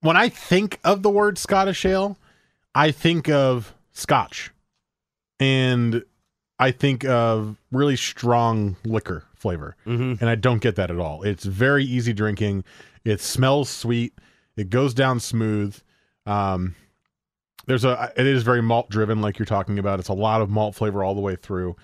when 0.02 0.18
I 0.18 0.28
think 0.28 0.78
of 0.84 1.02
the 1.02 1.08
word 1.08 1.38
Scottish 1.38 1.86
ale, 1.86 2.18
I 2.74 2.90
think 2.90 3.30
of 3.30 3.72
Scotch, 3.92 4.50
and 5.40 6.02
I 6.58 6.70
think 6.70 7.04
of 7.04 7.56
really 7.72 7.96
strong 7.96 8.76
liquor 8.84 9.24
flavor, 9.34 9.76
Mm-hmm. 9.86 10.14
and 10.20 10.28
I 10.28 10.34
don't 10.34 10.60
get 10.60 10.76
that 10.76 10.90
at 10.90 10.98
all. 10.98 11.22
It's 11.22 11.44
very 11.44 11.84
easy 11.84 12.12
drinking. 12.12 12.64
It 13.04 13.20
smells 13.20 13.68
sweet. 13.70 14.12
It 14.56 14.70
goes 14.70 14.94
down 14.94 15.20
smooth. 15.20 15.78
Um, 16.26 16.74
there's 17.66 17.84
a 17.84 18.12
it 18.16 18.26
is 18.26 18.42
very 18.42 18.62
malt 18.62 18.90
driven, 18.90 19.20
like 19.20 19.38
you're 19.38 19.46
talking 19.46 19.78
about. 19.78 19.98
It's 19.98 20.08
a 20.08 20.14
lot 20.14 20.40
of 20.40 20.50
malt 20.50 20.74
flavor 20.74 21.02
all 21.02 21.14
the 21.14 21.20
way 21.20 21.36
through, 21.36 21.76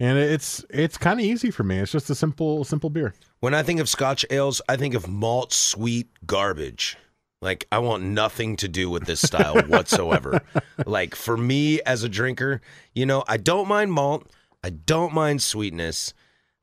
and 0.00 0.18
it's 0.18 0.64
it's 0.70 0.96
kind 0.96 1.20
of 1.20 1.26
easy 1.26 1.50
for 1.50 1.64
me. 1.64 1.78
It's 1.78 1.92
just 1.92 2.10
a 2.10 2.14
simple 2.14 2.64
simple 2.64 2.90
beer. 2.90 3.14
When 3.40 3.54
I 3.54 3.62
think 3.62 3.80
of 3.80 3.88
Scotch 3.88 4.24
ales, 4.30 4.60
I 4.68 4.76
think 4.76 4.94
of 4.94 5.08
malt 5.08 5.52
sweet 5.52 6.08
garbage. 6.26 6.96
Like 7.40 7.66
I 7.70 7.78
want 7.78 8.02
nothing 8.02 8.56
to 8.56 8.68
do 8.68 8.90
with 8.90 9.04
this 9.04 9.20
style 9.20 9.60
whatsoever. 9.68 10.40
like 10.86 11.14
for 11.14 11.36
me 11.36 11.80
as 11.82 12.02
a 12.02 12.08
drinker, 12.08 12.60
you 12.94 13.06
know, 13.06 13.22
I 13.28 13.36
don't 13.36 13.68
mind 13.68 13.92
malt, 13.92 14.26
I 14.64 14.70
don't 14.70 15.12
mind 15.14 15.42
sweetness. 15.42 16.14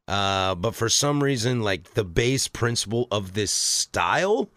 Uh, 0.08 0.54
but 0.54 0.76
for 0.76 0.88
some 0.90 1.24
reason, 1.24 1.62
like 1.62 1.94
the 1.94 2.04
base 2.04 2.48
principle 2.48 3.08
of 3.10 3.34
this 3.34 3.52
style 3.52 4.52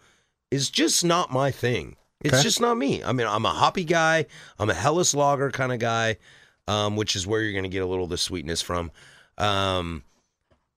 is 0.51 0.69
just 0.69 1.03
not 1.03 1.31
my 1.31 1.49
thing. 1.51 1.95
It's 2.21 2.33
Okay. 2.33 2.43
just 2.43 2.59
not 2.59 2.77
me. 2.77 3.03
I 3.03 3.13
mean, 3.13 3.27
I'm 3.27 3.45
a 3.45 3.49
hoppy 3.53 3.85
guy. 3.85 4.25
I'm 4.57 4.69
a 4.69 4.73
Helles 4.73 5.13
lager 5.15 5.51
kind 5.51 5.71
of 5.71 5.79
guy, 5.79 6.17
um, 6.67 6.95
which 6.97 7.15
is 7.15 7.25
where 7.25 7.41
you're 7.41 7.53
going 7.53 7.63
to 7.63 7.69
get 7.69 7.81
a 7.81 7.85
little 7.85 8.03
of 8.05 8.09
the 8.09 8.17
sweetness 8.17 8.61
from. 8.61 8.91
Um, 9.37 10.03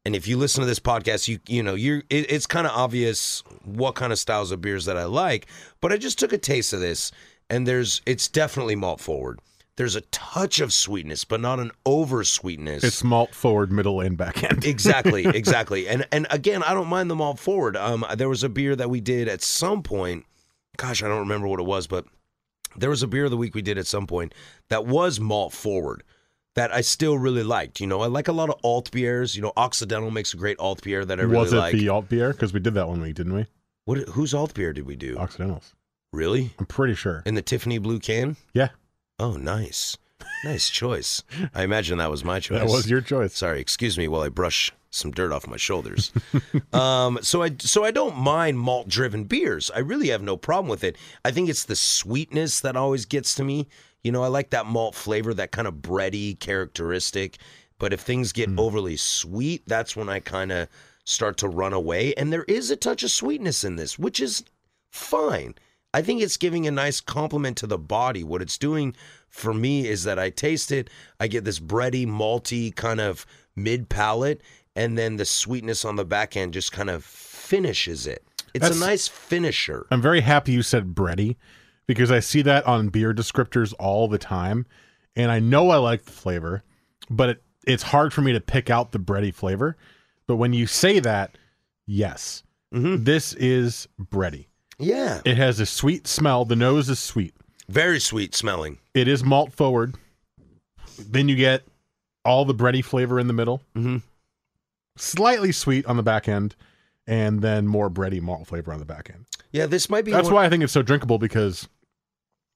and 0.04 0.14
if 0.16 0.26
you 0.28 0.36
listen 0.36 0.60
to 0.60 0.66
this 0.66 0.78
podcast, 0.80 1.28
you 1.28 1.38
you 1.48 1.62
know 1.62 1.74
you're 1.74 2.02
it, 2.10 2.30
it's 2.30 2.46
kind 2.46 2.66
of 2.66 2.72
obvious 2.74 3.42
what 3.64 3.94
kind 3.94 4.12
of 4.12 4.18
styles 4.18 4.50
of 4.50 4.60
beers 4.60 4.84
that 4.86 4.96
I 4.96 5.04
like. 5.04 5.46
But 5.80 5.92
I 5.92 5.96
just 5.96 6.18
took 6.18 6.32
a 6.32 6.38
taste 6.38 6.72
of 6.72 6.80
this, 6.80 7.12
and 7.50 7.66
there's 7.66 8.02
it's 8.06 8.28
definitely 8.28 8.74
malt 8.76 9.00
forward. 9.00 9.38
There's 9.76 9.96
a 9.96 10.00
touch 10.02 10.60
of 10.60 10.72
sweetness, 10.72 11.24
but 11.24 11.40
not 11.40 11.58
an 11.58 11.70
over 11.86 12.24
sweetness. 12.24 12.84
It's 12.84 13.02
malt 13.02 13.34
forward, 13.34 13.72
middle, 13.72 14.00
and 14.00 14.16
back 14.18 14.42
end. 14.44 14.64
exactly, 14.66 15.24
exactly. 15.24 15.88
And 15.88 16.06
and 16.12 16.26
again, 16.30 16.62
I 16.64 16.74
don't 16.74 16.88
mind 16.88 17.08
the 17.10 17.16
malt 17.16 17.38
forward. 17.38 17.76
Um, 17.76 18.04
there 18.16 18.28
was 18.28 18.42
a 18.44 18.48
beer 18.48 18.74
that 18.76 18.90
we 18.90 19.00
did 19.00 19.28
at 19.28 19.40
some 19.42 19.82
point. 19.82 20.24
Gosh, 20.76 21.02
I 21.02 21.08
don't 21.08 21.18
remember 21.20 21.48
what 21.48 21.60
it 21.60 21.66
was, 21.66 21.86
but 21.86 22.06
there 22.76 22.90
was 22.90 23.02
a 23.02 23.06
beer 23.06 23.24
of 23.26 23.30
the 23.30 23.36
week 23.36 23.54
we 23.54 23.62
did 23.62 23.78
at 23.78 23.86
some 23.86 24.06
point 24.06 24.34
that 24.68 24.86
was 24.86 25.20
malt 25.20 25.52
forward 25.52 26.02
that 26.54 26.72
I 26.72 26.80
still 26.80 27.18
really 27.18 27.42
liked. 27.42 27.80
You 27.80 27.86
know, 27.86 28.00
I 28.00 28.06
like 28.06 28.28
a 28.28 28.32
lot 28.32 28.48
of 28.50 28.56
alt 28.64 28.90
beers. 28.90 29.36
You 29.36 29.42
know, 29.42 29.52
Occidental 29.56 30.10
makes 30.10 30.32
a 30.34 30.36
great 30.36 30.58
alt 30.58 30.82
beer 30.82 31.04
that 31.04 31.18
I 31.18 31.22
really 31.22 31.34
like. 31.36 31.42
Was 31.44 31.52
it 31.52 31.56
like. 31.56 31.72
the 31.74 31.88
alt 31.88 32.08
beer? 32.08 32.32
Because 32.32 32.52
we 32.52 32.60
did 32.60 32.74
that 32.74 32.88
one 32.88 33.00
week, 33.02 33.14
didn't 33.14 33.34
we? 33.34 33.46
what? 33.84 33.98
Whose 34.10 34.32
alt 34.34 34.54
beer 34.54 34.72
did 34.72 34.86
we 34.86 34.96
do? 34.96 35.16
Occidentals. 35.18 35.74
Really? 36.12 36.52
I'm 36.58 36.66
pretty 36.66 36.94
sure. 36.94 37.22
In 37.24 37.34
the 37.34 37.42
Tiffany 37.42 37.78
blue 37.78 37.98
can? 37.98 38.36
Yeah, 38.52 38.68
Oh, 39.18 39.32
nice, 39.36 39.96
nice 40.44 40.68
choice. 40.68 41.22
I 41.54 41.62
imagine 41.62 41.98
that 41.98 42.10
was 42.10 42.24
my 42.24 42.40
choice. 42.40 42.60
that 42.60 42.68
was 42.68 42.90
your 42.90 43.00
choice. 43.00 43.34
Sorry, 43.34 43.60
excuse 43.60 43.98
me 43.98 44.08
while 44.08 44.22
I 44.22 44.28
brush 44.28 44.72
some 44.90 45.10
dirt 45.10 45.32
off 45.32 45.46
my 45.46 45.56
shoulders. 45.56 46.12
um, 46.72 47.18
so 47.22 47.42
I 47.42 47.56
so 47.58 47.84
I 47.84 47.90
don't 47.90 48.16
mind 48.16 48.58
malt 48.58 48.88
driven 48.88 49.24
beers. 49.24 49.70
I 49.74 49.80
really 49.80 50.08
have 50.08 50.22
no 50.22 50.36
problem 50.36 50.68
with 50.68 50.84
it. 50.84 50.96
I 51.24 51.30
think 51.30 51.48
it's 51.48 51.64
the 51.64 51.76
sweetness 51.76 52.60
that 52.60 52.76
always 52.76 53.06
gets 53.06 53.34
to 53.36 53.44
me. 53.44 53.68
You 54.02 54.12
know, 54.12 54.22
I 54.22 54.28
like 54.28 54.50
that 54.50 54.66
malt 54.66 54.94
flavor, 54.94 55.32
that 55.34 55.52
kind 55.52 55.68
of 55.68 55.74
bready 55.76 56.38
characteristic. 56.38 57.38
But 57.78 57.92
if 57.92 58.00
things 58.00 58.32
get 58.32 58.48
overly 58.58 58.96
sweet, 58.96 59.62
that's 59.66 59.96
when 59.96 60.08
I 60.08 60.20
kind 60.20 60.52
of 60.52 60.68
start 61.04 61.36
to 61.38 61.48
run 61.48 61.72
away. 61.72 62.14
And 62.14 62.32
there 62.32 62.44
is 62.44 62.70
a 62.70 62.76
touch 62.76 63.02
of 63.02 63.10
sweetness 63.10 63.64
in 63.64 63.76
this, 63.76 63.98
which 63.98 64.20
is 64.20 64.44
fine. 64.90 65.54
I 65.94 66.02
think 66.02 66.22
it's 66.22 66.36
giving 66.36 66.66
a 66.66 66.70
nice 66.70 67.00
compliment 67.00 67.56
to 67.58 67.66
the 67.66 67.78
body. 67.78 68.24
What 68.24 68.40
it's 68.42 68.56
doing 68.58 68.94
for 69.28 69.52
me 69.52 69.86
is 69.86 70.04
that 70.04 70.18
I 70.18 70.30
taste 70.30 70.72
it, 70.72 70.88
I 71.20 71.26
get 71.26 71.44
this 71.44 71.58
bready, 71.60 72.06
malty 72.06 72.74
kind 72.74 73.00
of 73.00 73.26
mid 73.56 73.88
palate, 73.88 74.40
and 74.74 74.96
then 74.96 75.16
the 75.16 75.24
sweetness 75.26 75.84
on 75.84 75.96
the 75.96 76.04
back 76.04 76.36
end 76.36 76.54
just 76.54 76.72
kind 76.72 76.88
of 76.90 77.04
finishes 77.04 78.06
it. 78.06 78.24
It's 78.54 78.62
That's- 78.62 78.76
a 78.76 78.80
nice 78.86 79.08
finisher. 79.08 79.86
I'm 79.90 80.02
very 80.02 80.20
happy 80.20 80.52
you 80.52 80.62
said 80.62 80.94
bready 80.94 81.36
because 81.86 82.10
I 82.10 82.20
see 82.20 82.42
that 82.42 82.66
on 82.66 82.88
beer 82.88 83.12
descriptors 83.12 83.74
all 83.78 84.08
the 84.08 84.18
time, 84.18 84.66
and 85.16 85.30
I 85.30 85.40
know 85.40 85.70
I 85.70 85.76
like 85.76 86.04
the 86.04 86.12
flavor, 86.12 86.62
but 87.10 87.28
it, 87.30 87.42
it's 87.66 87.82
hard 87.82 88.12
for 88.14 88.22
me 88.22 88.32
to 88.32 88.40
pick 88.40 88.70
out 88.70 88.92
the 88.92 88.98
bready 88.98 89.32
flavor. 89.34 89.76
But 90.26 90.36
when 90.36 90.52
you 90.54 90.66
say 90.66 91.00
that, 91.00 91.36
yes, 91.86 92.42
Mhm. 92.74 93.04
this 93.04 93.34
is 93.34 93.88
bready. 94.00 94.46
Yeah, 94.82 95.20
It 95.24 95.36
has 95.36 95.60
a 95.60 95.66
sweet 95.66 96.06
smell. 96.06 96.44
The 96.44 96.56
nose 96.56 96.88
is 96.88 96.98
sweet. 96.98 97.34
very 97.68 98.00
sweet 98.00 98.34
smelling. 98.34 98.78
It 98.94 99.08
is 99.08 99.22
malt 99.24 99.52
forward. 99.52 99.94
Then 100.98 101.28
you 101.28 101.36
get 101.36 101.62
all 102.24 102.44
the 102.44 102.54
bready 102.54 102.84
flavor 102.84 103.18
in 103.18 103.26
the 103.26 103.32
middle, 103.32 103.62
Mm-hmm. 103.76 103.98
slightly 104.96 105.52
sweet 105.52 105.86
on 105.86 105.96
the 105.96 106.02
back 106.02 106.28
end, 106.28 106.54
and 107.06 107.40
then 107.40 107.66
more 107.66 107.90
bready 107.90 108.20
malt 108.20 108.46
flavor 108.46 108.72
on 108.72 108.78
the 108.78 108.84
back 108.84 109.10
end. 109.12 109.24
Yeah, 109.52 109.66
this 109.66 109.88
might 109.90 110.04
be. 110.04 110.12
That's 110.12 110.26
one- 110.26 110.34
why 110.34 110.44
I 110.44 110.48
think 110.48 110.62
it's 110.62 110.72
so 110.72 110.82
drinkable 110.82 111.18
because 111.18 111.68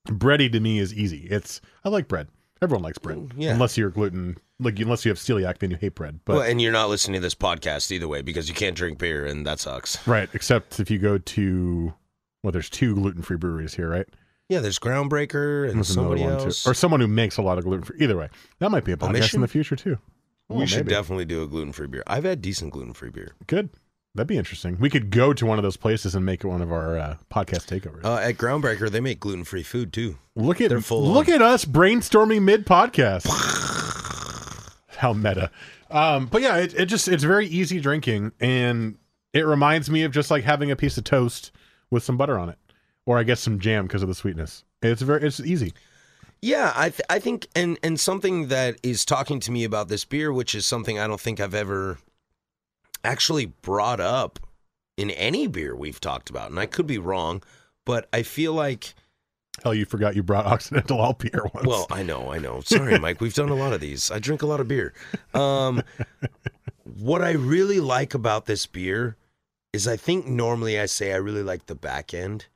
bready 0.09 0.51
to 0.53 0.61
me 0.61 0.79
is 0.79 0.93
easy. 0.95 1.27
It's 1.31 1.61
I 1.85 1.89
like 1.89 2.09
bread. 2.09 2.29
Everyone 2.63 2.83
likes 2.83 2.99
bread, 2.99 3.33
Yeah. 3.37 3.53
unless 3.53 3.77
you're 3.77 3.91
gluten. 3.91 4.39
Like 4.59 4.79
unless 4.79 5.05
you 5.05 5.11
have 5.11 5.19
celiac, 5.19 5.59
then 5.59 5.71
you 5.71 5.77
hate 5.77 5.95
bread. 5.95 6.21
But 6.25 6.35
well, 6.37 6.43
and 6.43 6.61
you're 6.61 6.73
not 6.73 6.89
listening 6.89 7.21
to 7.21 7.25
this 7.25 7.35
podcast 7.35 7.91
either 7.93 8.09
way 8.09 8.23
because 8.23 8.49
you 8.49 8.55
can't 8.55 8.75
drink 8.77 8.99
beer, 8.99 9.27
and 9.27 9.47
that 9.47 9.61
sucks. 9.61 10.07
right, 10.09 10.29
except 10.33 10.81
if 10.81 10.91
you 10.91 10.99
go 10.99 11.19
to 11.19 11.93
well, 12.43 12.53
there's 12.53 12.71
two 12.71 12.95
gluten 12.95 13.23
free 13.23 13.37
breweries 13.37 13.75
here, 13.75 13.89
right? 13.89 14.07
Yeah, 14.49 14.61
there's 14.61 14.79
Groundbreaker 14.79 15.69
and 15.69 15.77
There's 15.77 15.91
another 15.91 16.17
somebody 16.17 16.23
one 16.23 16.33
else. 16.33 16.63
too, 16.63 16.71
or 16.71 16.75
someone 16.75 17.01
who 17.01 17.09
makes 17.09 17.37
a 17.37 17.43
lot 17.43 17.59
of 17.59 17.65
gluten 17.65 17.85
free. 17.85 17.97
Either 18.01 18.17
way, 18.17 18.29
that 18.61 18.71
might 18.71 18.85
be 18.85 18.93
a 18.93 18.97
podcast 18.97 19.35
in 19.35 19.41
the 19.41 19.49
future 19.49 19.75
too. 19.75 19.99
we 20.49 20.63
Oh, 20.63 20.67
should 20.67 20.79
maybe. 20.87 20.91
definitely 20.91 21.25
do 21.25 21.43
a 21.43 21.49
gluten 21.49 21.73
free 21.73 21.89
beer. 21.89 22.05
I've 22.07 22.23
had 22.25 22.41
decent 22.43 22.73
gluten 22.73 22.93
free 22.95 23.11
beer. 23.11 23.35
Good. 23.49 23.71
That'd 24.15 24.29
be 24.29 24.39
interesting. 24.39 24.79
We 24.81 24.89
could 24.89 25.11
go 25.11 25.33
to 25.35 25.45
one 25.45 25.59
of 25.59 25.63
those 25.63 25.77
places 25.77 26.15
and 26.15 26.25
make 26.25 26.43
it 26.43 26.47
one 26.47 26.63
of 26.63 26.71
our 26.73 26.97
uh, 26.97 27.17
podcast 27.31 27.67
takeovers. 27.69 28.03
Uh, 28.05 28.15
at 28.17 28.37
Groundbreaker, 28.37 28.89
they 28.89 29.01
make 29.01 29.21
gluten 29.21 29.45
free 29.45 29.63
food 29.65 29.93
too. 29.93 30.17
look 30.37 30.61
at 30.61 30.69
they're 30.71 30.81
full 30.81 31.03
look 31.07 31.29
on. 31.29 31.35
at 31.35 31.43
us 31.43 31.65
brainstorming 31.67 32.43
mid 32.43 32.65
podcast. 32.65 33.27
How 34.97 35.13
meta. 35.13 35.51
Um, 35.91 36.27
but 36.27 36.41
yeah, 36.41 36.57
it, 36.59 36.73
it 36.75 36.87
just 36.87 37.09
it's 37.09 37.25
very 37.25 37.47
easy 37.47 37.81
drinking, 37.81 38.33
and 38.41 38.97
it 39.35 39.45
reminds 39.45 39.91
me 39.91 40.05
of 40.05 40.13
just 40.13 40.31
like 40.31 40.45
having 40.45 40.71
a 40.71 40.77
piece 40.77 40.97
of 40.97 41.05
toast 41.05 41.51
with 41.91 42.03
some 42.03 42.17
butter 42.17 42.39
on 42.39 42.49
it, 42.49 42.59
or 43.05 43.19
I 43.19 43.23
guess 43.23 43.41
some 43.41 43.59
jam 43.59 43.87
because 43.87 44.03
of 44.03 44.09
the 44.09 44.15
sweetness. 44.15 44.65
It's 44.83 45.03
very 45.03 45.27
it's 45.27 45.41
easy. 45.41 45.73
Yeah, 46.43 46.73
I 46.77 46.91
th- 46.91 47.07
I 47.09 47.19
think 47.19 47.47
and 47.57 47.79
and 47.83 47.99
something 47.99 48.49
that 48.49 48.77
is 48.83 49.05
talking 49.05 49.41
to 49.41 49.51
me 49.51 49.65
about 49.65 49.89
this 49.89 50.05
beer, 50.05 50.33
which 50.33 50.55
is 50.55 50.67
something 50.67 50.99
I 50.99 51.07
don't 51.07 51.21
think 51.21 51.41
I've 51.41 51.55
ever 51.55 51.99
actually 53.05 53.47
brought 53.47 54.01
up 54.01 54.39
in 54.97 55.11
any 55.11 55.47
beer 55.47 55.75
we've 55.75 56.01
talked 56.01 56.31
about, 56.31 56.51
and 56.51 56.59
I 56.59 56.67
could 56.67 56.87
be 56.87 56.99
wrong, 56.99 57.43
but 57.85 58.09
I 58.13 58.23
feel 58.23 58.53
like 58.53 58.95
Hell, 59.63 59.75
you 59.75 59.87
forgot 59.87 60.15
you 60.15 60.23
brought 60.23 60.47
Occidental 60.47 61.01
alt 61.01 61.21
beer 61.21 61.43
once. 61.55 61.67
well, 61.67 61.87
I 61.91 62.03
know, 62.03 62.31
I 62.31 62.39
know. 62.39 62.61
Sorry, 62.61 62.99
Mike. 63.01 63.21
We've 63.21 63.35
done 63.35 63.49
a 63.49 63.55
lot 63.55 63.73
of 63.73 63.81
these. 63.81 64.11
I 64.11 64.19
drink 64.19 64.43
a 64.43 64.47
lot 64.47 64.61
of 64.61 64.69
beer. 64.69 64.93
Um, 65.33 65.83
what 66.85 67.23
I 67.23 67.33
really 67.33 67.81
like 67.81 68.15
about 68.15 68.47
this 68.47 68.67
beer 68.67 69.17
is 69.77 69.87
I 69.87 69.97
think 69.97 70.27
normally 70.27 70.81
I 70.81 70.87
say 70.87 71.13
I 71.13 71.17
really 71.17 71.43
like 71.43 71.67
the 71.67 71.75
back 71.75 72.13
end, 72.15 72.47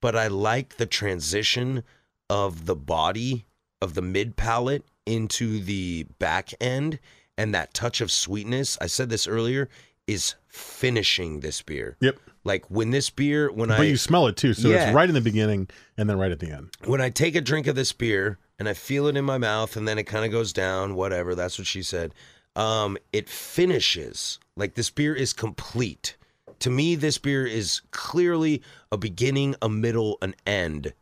but 0.00 0.14
I 0.16 0.28
like 0.28 0.76
the 0.76 0.86
transition 0.86 1.82
of 2.30 2.66
the 2.66 2.76
body 2.76 3.46
of 3.82 3.94
the 3.94 4.02
mid 4.02 4.36
palate 4.36 4.84
into 5.04 5.60
the 5.60 6.06
back 6.18 6.52
end 6.60 6.98
and 7.36 7.52
that 7.54 7.74
touch 7.74 8.00
of 8.00 8.10
sweetness. 8.10 8.78
I 8.80 8.86
said 8.86 9.10
this 9.10 9.26
earlier 9.26 9.68
is 10.06 10.34
finishing 10.48 11.40
this 11.40 11.60
beer. 11.62 11.96
yep. 12.00 12.18
Like 12.44 12.64
when 12.70 12.90
this 12.90 13.10
beer, 13.10 13.50
when 13.52 13.70
I 13.70 13.76
But 13.76 13.82
I 13.82 13.86
you 13.86 13.96
smell 13.96 14.26
it 14.28 14.36
too, 14.36 14.54
so 14.54 14.68
Yeah. 14.68 14.86
it's 14.86 14.94
right 14.94 15.08
in 15.08 15.14
the 15.14 15.20
beginning 15.20 15.68
and 15.98 16.08
then 16.08 16.18
right 16.18 16.30
at 16.32 16.38
the 16.38 16.50
end. 16.50 16.70
when 16.86 17.00
I 17.00 17.10
take 17.10 17.34
a 17.34 17.40
drink 17.40 17.66
of 17.66 17.74
this 17.74 17.92
beer 17.92 18.38
and 18.58 18.68
I 18.68 18.74
feel 18.74 19.06
it 19.08 19.16
in 19.16 19.24
my 19.24 19.38
mouth, 19.38 19.76
and 19.76 19.88
then 19.88 19.98
it 19.98 20.04
kind 20.04 20.24
of 20.24 20.30
goes 20.30 20.52
down. 20.52 20.94
Whatever. 20.94 21.34
That's 21.34 21.58
what 21.58 21.66
she 21.66 21.82
said. 21.82 22.12
Um, 22.56 22.96
it 23.12 23.28
finishes 23.28 24.38
like 24.56 24.74
this 24.74 24.90
beer 24.90 25.14
is 25.14 25.32
complete. 25.32 26.16
To 26.60 26.70
me, 26.70 26.94
this 26.96 27.18
beer 27.18 27.46
is 27.46 27.80
clearly 27.92 28.62
a 28.92 28.96
beginning, 28.98 29.54
a 29.62 29.68
middle, 29.68 30.18
an 30.20 30.34
end, 30.46 30.92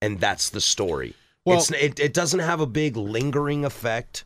and 0.00 0.20
that's 0.20 0.50
the 0.50 0.60
story. 0.60 1.14
Well- 1.44 1.58
it's, 1.58 1.70
it, 1.72 1.98
it 2.00 2.14
doesn't 2.14 2.40
have 2.40 2.60
a 2.60 2.66
big 2.66 2.96
lingering 2.96 3.64
effect. 3.64 4.24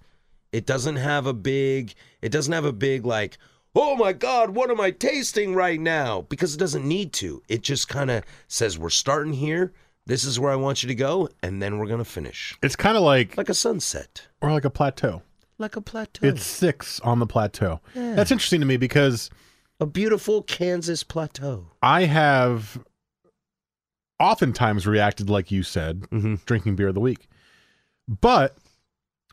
It 0.52 0.66
doesn't 0.66 0.96
have 0.96 1.26
a 1.26 1.32
big. 1.34 1.94
It 2.22 2.30
doesn't 2.30 2.52
have 2.52 2.64
a 2.64 2.72
big 2.72 3.04
like. 3.04 3.36
Oh 3.74 3.94
my 3.94 4.14
God! 4.14 4.50
What 4.50 4.70
am 4.70 4.80
I 4.80 4.90
tasting 4.90 5.54
right 5.54 5.78
now? 5.78 6.22
Because 6.22 6.54
it 6.54 6.58
doesn't 6.58 6.86
need 6.86 7.12
to. 7.14 7.42
It 7.48 7.62
just 7.62 7.88
kind 7.88 8.10
of 8.10 8.22
says 8.48 8.78
we're 8.78 8.88
starting 8.90 9.34
here. 9.34 9.72
This 10.06 10.24
is 10.24 10.38
where 10.40 10.52
I 10.52 10.56
want 10.56 10.82
you 10.82 10.86
to 10.88 10.94
go, 10.94 11.28
and 11.42 11.60
then 11.60 11.78
we're 11.78 11.88
gonna 11.88 12.04
finish 12.04 12.56
It's 12.62 12.76
kind 12.76 12.96
of 12.96 13.02
like 13.02 13.36
like 13.36 13.48
a 13.50 13.54
sunset, 13.54 14.28
or 14.40 14.50
like 14.52 14.64
a 14.64 14.70
plateau. 14.70 15.20
like 15.58 15.76
a 15.76 15.80
plateau. 15.82 16.26
It's 16.26 16.44
six 16.44 17.00
on 17.00 17.18
the 17.18 17.26
plateau. 17.26 17.80
That's 17.94 18.30
interesting 18.30 18.60
to 18.60 18.66
me 18.66 18.76
because 18.78 19.28
a 19.80 19.87
beautiful 19.87 20.42
Kansas 20.42 21.02
plateau. 21.02 21.66
I 21.83 22.04
have 22.04 22.78
oftentimes 24.18 24.87
reacted 24.87 25.28
like 25.28 25.50
you 25.50 25.62
said, 25.62 26.02
Mhm. 26.11 26.45
drinking 26.47 26.76
beer 26.76 26.88
of 26.88 26.95
the 26.95 27.00
week. 27.00 27.28
But 28.09 28.56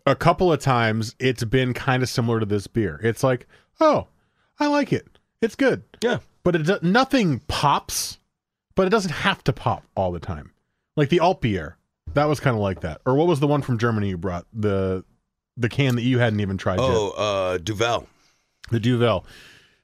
a 0.06 0.16
couple 0.16 0.52
of 0.52 0.60
times 0.60 1.16
it's 1.20 1.44
been 1.46 1.74
kind 1.74 2.04
of 2.04 2.10
similar 2.10 2.40
to 2.40 2.46
this 2.46 2.68
beer. 2.68 3.00
It's 3.04 3.24
like, 3.24 3.48
oh, 3.80 4.08
I 4.60 4.68
like 4.68 4.92
it. 4.92 5.08
It's 5.42 5.56
good. 5.56 5.84
Yeah. 6.02 6.20
But 6.44 6.56
it 6.56 6.64
do- 6.66 6.80
nothing 6.82 7.40
pops, 7.48 8.18
but 8.76 8.86
it 8.88 8.90
doesn't 8.90 9.12
have 9.12 9.44
to 9.46 9.54
pop 9.54 9.84
all 9.96 10.12
the 10.12 10.20
time. 10.20 10.52
Like 10.98 11.10
the 11.10 11.20
Altbier, 11.20 11.76
that 12.14 12.26
was 12.26 12.40
kind 12.40 12.56
of 12.56 12.62
like 12.62 12.82
that. 12.82 13.02
Or 13.06 13.16
what 13.16 13.28
was 13.28 13.40
the 13.40 13.48
one 13.48 13.62
from 13.62 13.78
Germany 13.78 14.10
you 14.10 14.18
brought? 14.18 14.46
The 14.54 15.06
the 15.56 15.70
can 15.70 15.96
that 15.96 16.02
you 16.02 16.18
hadn't 16.18 16.40
even 16.40 16.58
tried 16.58 16.80
yet. 16.80 16.90
Oh, 16.90 17.12
uh, 17.12 17.58
Duvel. 17.60 18.08
the 18.72 18.80
Duvel. 18.80 19.24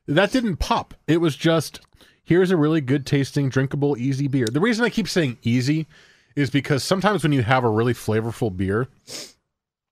That 0.09 0.31
didn't 0.31 0.57
pop. 0.57 0.93
It 1.07 1.17
was 1.21 1.35
just 1.35 1.81
here's 2.23 2.51
a 2.51 2.57
really 2.57 2.81
good 2.81 3.05
tasting, 3.05 3.49
drinkable, 3.49 3.97
easy 3.97 4.27
beer. 4.27 4.47
The 4.51 4.59
reason 4.59 4.85
I 4.85 4.89
keep 4.89 5.07
saying 5.07 5.37
easy 5.43 5.87
is 6.35 6.49
because 6.49 6.83
sometimes 6.83 7.23
when 7.23 7.31
you 7.31 7.43
have 7.43 7.63
a 7.63 7.69
really 7.69 7.93
flavorful 7.93 8.55
beer, 8.55 8.87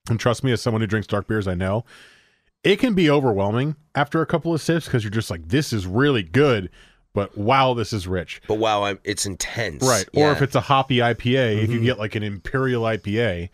and 0.10 0.20
trust 0.20 0.44
me, 0.44 0.52
as 0.52 0.62
someone 0.62 0.82
who 0.82 0.88
drinks 0.88 1.08
dark 1.08 1.28
beers, 1.28 1.48
I 1.48 1.54
know 1.56 1.84
it 2.64 2.78
can 2.78 2.94
be 2.94 3.10
overwhelming 3.10 3.76
after 3.96 4.22
a 4.22 4.26
couple 4.26 4.54
of 4.54 4.62
sips 4.62 4.86
because 4.86 5.04
you're 5.04 5.12
just 5.12 5.30
like, 5.30 5.48
this 5.50 5.72
is 5.72 5.86
really 5.86 6.24
good, 6.24 6.70
but 7.14 7.38
wow, 7.38 7.74
this 7.74 7.94
is 7.94 8.08
rich. 8.08 8.42
But 8.48 8.56
wow, 8.60 8.84
I'm, 8.84 9.00
it's 9.04 9.26
intense. 9.26 9.84
Right. 9.84 10.08
Or 10.14 10.20
Yeah. 10.20 10.24
Mm-hmm. 10.26 10.36
if 10.38 10.42
it's 10.42 10.56
a 10.56 10.62
hoppy 10.62 10.98
IPA, 10.98 11.64
if 11.64 11.72
you 11.72 11.80
get 11.82 12.00
like 12.00 12.16
an 12.16 12.24
Imperial 12.24 12.84
IPA, 12.84 13.50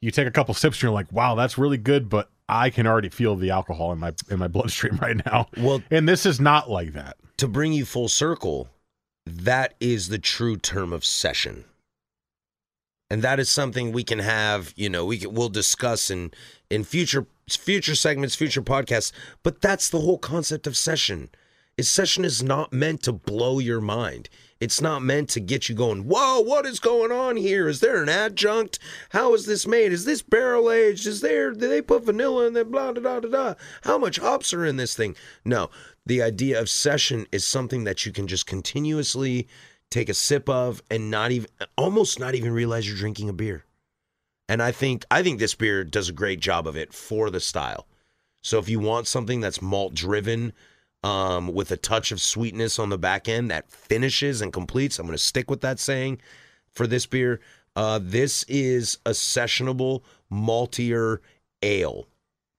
you 0.00 0.10
take 0.10 0.26
a 0.26 0.30
couple 0.32 0.52
sips 0.54 0.76
and 0.78 0.82
you're 0.82 0.92
like, 0.92 1.10
wow, 1.12 1.34
that's 1.34 1.56
really 1.56 1.78
good, 1.78 2.08
but 2.08 2.30
I 2.48 2.70
can 2.70 2.86
already 2.86 3.08
feel 3.08 3.36
the 3.36 3.50
alcohol 3.50 3.92
in 3.92 3.98
my 3.98 4.12
in 4.30 4.38
my 4.38 4.48
bloodstream 4.56 4.96
right 4.96 5.20
now. 5.26 5.48
Well, 5.56 5.82
And 5.90 6.08
this 6.08 6.26
is 6.26 6.40
not 6.40 6.68
like 6.70 6.92
that. 6.92 7.16
to 7.38 7.48
bring 7.48 7.72
you 7.72 7.84
full 7.84 8.08
circle, 8.08 8.68
that 9.26 9.74
is 9.80 10.08
the 10.08 10.18
true 10.18 10.56
term 10.56 10.92
of 10.92 11.04
session. 11.04 11.64
And 13.10 13.20
that 13.22 13.38
is 13.38 13.50
something 13.50 13.92
we 13.92 14.04
can 14.04 14.20
have, 14.20 14.72
you 14.74 14.88
know, 14.88 15.04
we 15.04 15.18
can, 15.18 15.34
we'll 15.34 15.50
discuss 15.50 16.10
in 16.10 16.30
in 16.70 16.82
future 16.84 17.26
future 17.50 17.94
segments, 17.94 18.34
future 18.34 18.62
podcasts, 18.62 19.12
but 19.42 19.60
that's 19.60 19.90
the 19.90 20.00
whole 20.00 20.18
concept 20.18 20.66
of 20.66 20.76
session. 20.76 21.28
Is 21.78 21.90
session 21.90 22.24
is 22.24 22.42
not 22.42 22.72
meant 22.72 23.02
to 23.04 23.12
blow 23.12 23.58
your 23.58 23.80
mind. 23.80 24.28
It's 24.60 24.80
not 24.80 25.02
meant 25.02 25.28
to 25.30 25.40
get 25.40 25.68
you 25.68 25.74
going, 25.74 26.02
whoa, 26.02 26.40
what 26.40 26.66
is 26.66 26.78
going 26.78 27.10
on 27.10 27.36
here? 27.36 27.66
Is 27.66 27.80
there 27.80 28.00
an 28.00 28.08
adjunct? 28.08 28.78
How 29.10 29.34
is 29.34 29.46
this 29.46 29.66
made? 29.66 29.90
Is 29.92 30.04
this 30.04 30.22
barrel 30.22 30.70
aged? 30.70 31.06
Is 31.06 31.20
there, 31.20 31.50
did 31.50 31.68
they 31.68 31.82
put 31.82 32.04
vanilla 32.04 32.46
in 32.46 32.52
there? 32.52 32.64
Blah, 32.64 32.92
da, 32.92 33.00
da, 33.00 33.20
da, 33.20 33.28
da. 33.28 33.54
How 33.82 33.98
much 33.98 34.18
hops 34.18 34.54
are 34.54 34.64
in 34.64 34.76
this 34.76 34.94
thing? 34.94 35.16
No. 35.44 35.70
The 36.06 36.22
idea 36.22 36.60
of 36.60 36.68
session 36.68 37.26
is 37.32 37.46
something 37.46 37.84
that 37.84 38.06
you 38.06 38.12
can 38.12 38.28
just 38.28 38.46
continuously 38.46 39.48
take 39.90 40.08
a 40.08 40.14
sip 40.14 40.48
of 40.48 40.82
and 40.90 41.10
not 41.10 41.32
even, 41.32 41.48
almost 41.76 42.20
not 42.20 42.34
even 42.34 42.52
realize 42.52 42.86
you're 42.86 42.96
drinking 42.96 43.28
a 43.28 43.32
beer. 43.32 43.64
And 44.48 44.62
I 44.62 44.70
think, 44.70 45.04
I 45.10 45.22
think 45.22 45.38
this 45.38 45.54
beer 45.54 45.82
does 45.82 46.08
a 46.08 46.12
great 46.12 46.40
job 46.40 46.68
of 46.68 46.76
it 46.76 46.92
for 46.92 47.30
the 47.30 47.40
style. 47.40 47.86
So 48.42 48.58
if 48.58 48.68
you 48.68 48.78
want 48.78 49.06
something 49.06 49.40
that's 49.40 49.62
malt 49.62 49.94
driven, 49.94 50.52
um, 51.02 51.52
with 51.52 51.70
a 51.72 51.76
touch 51.76 52.12
of 52.12 52.20
sweetness 52.20 52.78
on 52.78 52.88
the 52.88 52.98
back 52.98 53.28
end 53.28 53.50
that 53.50 53.70
finishes 53.70 54.40
and 54.40 54.52
completes. 54.52 54.98
I'm 54.98 55.06
going 55.06 55.16
to 55.16 55.22
stick 55.22 55.50
with 55.50 55.60
that 55.62 55.78
saying 55.78 56.20
for 56.74 56.86
this 56.86 57.06
beer. 57.06 57.40
Uh, 57.74 57.98
this 58.02 58.44
is 58.48 58.98
a 59.06 59.10
sessionable, 59.10 60.02
maltier 60.30 61.18
ale 61.62 62.06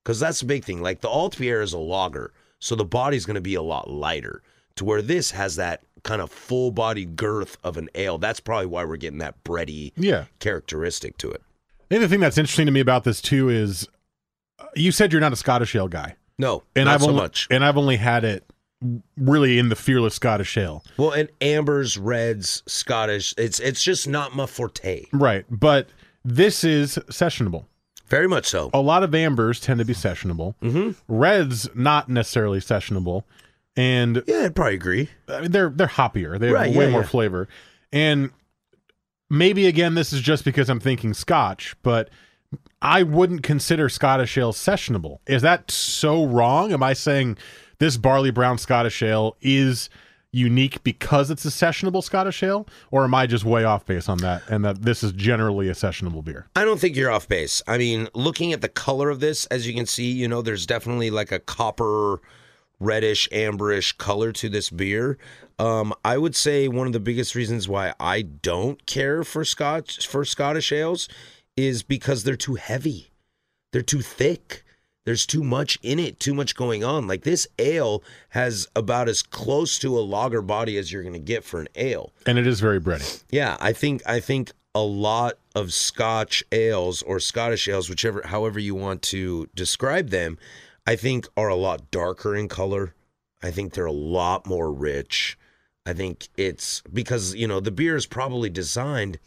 because 0.03 0.19
that's 0.19 0.39
the 0.41 0.45
big 0.45 0.63
thing. 0.65 0.81
Like 0.81 1.01
the 1.01 1.09
alt 1.09 1.37
beer 1.37 1.61
is 1.61 1.73
a 1.73 1.77
lager, 1.77 2.33
so 2.59 2.75
the 2.75 2.85
body's 2.85 3.25
going 3.25 3.35
to 3.35 3.41
be 3.41 3.55
a 3.55 3.61
lot 3.61 3.89
lighter. 3.89 4.41
To 4.77 4.85
where 4.85 5.03
this 5.03 5.29
has 5.31 5.55
that 5.57 5.83
kind 6.03 6.19
of 6.19 6.31
full 6.31 6.71
bodied 6.71 7.15
girth 7.15 7.57
of 7.63 7.77
an 7.77 7.89
ale. 7.93 8.17
That's 8.17 8.39
probably 8.39 8.65
why 8.65 8.83
we're 8.85 8.97
getting 8.97 9.19
that 9.19 9.41
bready 9.43 9.91
Yeah. 9.95 10.25
characteristic 10.39 11.15
to 11.19 11.29
it. 11.29 11.43
The 11.89 11.97
other 11.97 12.07
thing 12.07 12.19
that's 12.19 12.39
interesting 12.39 12.65
to 12.65 12.71
me 12.71 12.79
about 12.79 13.03
this 13.03 13.21
too 13.21 13.49
is 13.49 13.87
uh, 14.57 14.65
you 14.75 14.91
said 14.91 15.11
you're 15.11 15.21
not 15.21 15.31
a 15.31 15.35
Scottish 15.35 15.75
ale 15.75 15.87
guy. 15.87 16.15
No, 16.37 16.63
And 16.75 16.85
not 16.85 16.95
I've 16.95 17.01
so 17.01 17.09
only, 17.09 17.21
much. 17.21 17.47
And 17.51 17.63
I've 17.63 17.77
only 17.77 17.97
had 17.97 18.23
it 18.23 18.43
really 19.17 19.59
in 19.59 19.69
the 19.69 19.75
fearless 19.75 20.15
Scottish 20.15 20.57
ale. 20.57 20.83
Well, 20.97 21.11
and 21.11 21.29
ambers, 21.41 21.97
reds, 21.97 22.63
Scottish. 22.65 23.33
It's 23.37 23.59
it's 23.59 23.83
just 23.83 24.07
not 24.07 24.35
my 24.35 24.45
forte. 24.45 25.05
Right. 25.13 25.45
But 25.49 25.87
this 26.25 26.63
is 26.63 26.97
sessionable. 27.09 27.65
Very 28.07 28.27
much 28.27 28.45
so. 28.45 28.69
A 28.73 28.81
lot 28.81 29.03
of 29.03 29.15
ambers 29.15 29.59
tend 29.59 29.79
to 29.79 29.85
be 29.85 29.93
sessionable. 29.93 30.55
Mm-hmm. 30.61 30.91
Reds 31.07 31.69
not 31.75 32.09
necessarily 32.09 32.59
sessionable. 32.59 33.23
And 33.75 34.21
Yeah, 34.27 34.43
I'd 34.45 34.55
probably 34.55 34.75
agree. 34.75 35.09
I 35.27 35.41
mean, 35.41 35.51
they're 35.51 35.69
they're 35.69 35.87
hoppier. 35.87 36.37
They 36.39 36.47
have 36.47 36.55
Right, 36.55 36.75
way 36.75 36.85
yeah, 36.85 36.91
more 36.91 37.01
yeah. 37.01 37.07
flavor. 37.07 37.47
And 37.91 38.31
maybe 39.29 39.65
again, 39.67 39.95
this 39.95 40.11
is 40.13 40.21
just 40.21 40.43
because 40.45 40.69
I'm 40.69 40.79
thinking 40.79 41.13
Scotch, 41.13 41.75
but 41.83 42.09
I 42.81 43.03
wouldn't 43.03 43.43
consider 43.43 43.89
Scottish 43.89 44.37
ale 44.37 44.53
sessionable. 44.53 45.19
Is 45.25 45.41
that 45.41 45.71
so 45.71 46.25
wrong? 46.25 46.73
Am 46.73 46.83
I 46.83 46.93
saying 46.93 47.37
this 47.79 47.97
barley 47.97 48.31
brown 48.31 48.57
Scottish 48.57 49.01
ale 49.01 49.37
is 49.41 49.89
unique 50.33 50.83
because 50.83 51.29
it's 51.29 51.45
a 51.45 51.49
sessionable 51.49 52.03
Scottish 52.03 52.43
ale, 52.43 52.67
or 52.91 53.03
am 53.05 53.13
I 53.13 53.27
just 53.27 53.45
way 53.45 53.63
off 53.63 53.85
base 53.85 54.09
on 54.09 54.17
that? 54.17 54.41
And 54.49 54.65
that 54.65 54.81
this 54.81 55.03
is 55.03 55.13
generally 55.13 55.69
a 55.69 55.73
sessionable 55.73 56.23
beer. 56.23 56.47
I 56.55 56.65
don't 56.65 56.79
think 56.79 56.95
you're 56.95 57.11
off 57.11 57.27
base. 57.27 57.61
I 57.67 57.77
mean, 57.77 58.09
looking 58.13 58.51
at 58.51 58.61
the 58.61 58.69
color 58.69 59.09
of 59.09 59.19
this, 59.19 59.45
as 59.45 59.67
you 59.67 59.73
can 59.73 59.85
see, 59.85 60.11
you 60.11 60.27
know, 60.27 60.41
there's 60.41 60.65
definitely 60.65 61.11
like 61.11 61.31
a 61.31 61.39
copper, 61.39 62.19
reddish, 62.79 63.29
amberish 63.29 63.97
color 63.97 64.31
to 64.33 64.49
this 64.49 64.69
beer. 64.69 65.17
Um, 65.59 65.93
I 66.03 66.17
would 66.17 66.35
say 66.35 66.67
one 66.67 66.87
of 66.87 66.93
the 66.93 66.99
biggest 66.99 67.35
reasons 67.35 67.69
why 67.69 67.93
I 67.99 68.23
don't 68.23 68.83
care 68.87 69.23
for 69.23 69.45
Scotch 69.45 70.07
for 70.07 70.25
Scottish 70.25 70.71
ales 70.71 71.07
is 71.55 71.83
because 71.83 72.23
they're 72.23 72.35
too 72.35 72.55
heavy. 72.55 73.11
They're 73.71 73.81
too 73.81 74.01
thick. 74.01 74.63
There's 75.05 75.25
too 75.25 75.43
much 75.43 75.77
in 75.81 75.99
it, 75.99 76.19
too 76.19 76.33
much 76.33 76.55
going 76.55 76.83
on. 76.83 77.07
Like 77.07 77.23
this 77.23 77.47
ale 77.59 78.03
has 78.29 78.67
about 78.75 79.09
as 79.09 79.21
close 79.21 79.77
to 79.79 79.97
a 79.97 80.01
lager 80.01 80.41
body 80.41 80.77
as 80.77 80.91
you're 80.91 81.03
going 81.03 81.13
to 81.13 81.19
get 81.19 81.43
for 81.43 81.59
an 81.59 81.67
ale. 81.75 82.13
And 82.25 82.37
it 82.37 82.47
is 82.47 82.61
very 82.61 82.79
bready. 82.79 83.21
Yeah, 83.29 83.57
I 83.59 83.73
think 83.73 84.01
I 84.07 84.19
think 84.19 84.53
a 84.73 84.81
lot 84.81 85.33
of 85.55 85.73
Scotch 85.73 86.43
ales 86.51 87.01
or 87.01 87.19
Scottish 87.19 87.67
ales, 87.67 87.89
whichever 87.89 88.21
however 88.25 88.59
you 88.59 88.75
want 88.75 89.01
to 89.03 89.49
describe 89.55 90.09
them, 90.09 90.37
I 90.87 90.95
think 90.95 91.27
are 91.35 91.49
a 91.49 91.55
lot 91.55 91.91
darker 91.91 92.35
in 92.35 92.47
color. 92.47 92.93
I 93.41 93.51
think 93.51 93.73
they're 93.73 93.85
a 93.85 93.91
lot 93.91 94.47
more 94.47 94.71
rich. 94.71 95.37
I 95.85 95.91
think 95.91 96.29
it's 96.37 96.81
because, 96.93 97.35
you 97.35 97.45
know, 97.45 97.59
the 97.59 97.71
beer 97.71 97.97
is 97.97 98.05
probably 98.05 98.49
designed 98.49 99.19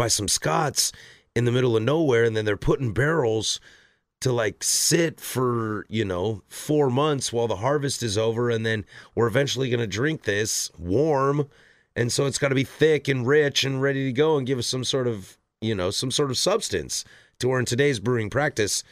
by 0.00 0.08
some 0.08 0.28
Scots 0.28 0.92
in 1.36 1.44
the 1.44 1.52
middle 1.52 1.76
of 1.76 1.82
nowhere 1.82 2.24
and 2.24 2.34
then 2.34 2.46
they're 2.46 2.56
put 2.56 2.80
in 2.80 2.90
barrels 2.92 3.60
to 4.22 4.32
like 4.32 4.64
sit 4.64 5.20
for, 5.20 5.84
you 5.90 6.06
know, 6.06 6.42
4 6.48 6.88
months 6.88 7.34
while 7.34 7.46
the 7.46 7.56
harvest 7.56 8.02
is 8.02 8.16
over 8.16 8.48
and 8.48 8.64
then 8.64 8.86
we're 9.14 9.26
eventually 9.26 9.68
going 9.68 9.78
to 9.78 9.86
drink 9.86 10.22
this 10.22 10.70
warm 10.78 11.50
and 11.94 12.10
so 12.10 12.24
it's 12.24 12.38
got 12.38 12.48
to 12.48 12.54
be 12.54 12.64
thick 12.64 13.08
and 13.08 13.26
rich 13.26 13.62
and 13.62 13.82
ready 13.82 14.06
to 14.06 14.12
go 14.12 14.38
and 14.38 14.46
give 14.46 14.58
us 14.58 14.66
some 14.66 14.84
sort 14.84 15.06
of 15.06 15.36
you 15.60 15.74
know 15.74 15.90
some 15.90 16.10
sort 16.10 16.30
of 16.30 16.38
substance 16.38 17.04
to 17.38 17.48
where 17.48 17.58
in 17.58 17.66
today's 17.66 18.00
brewing 18.00 18.30
practice 18.30 18.82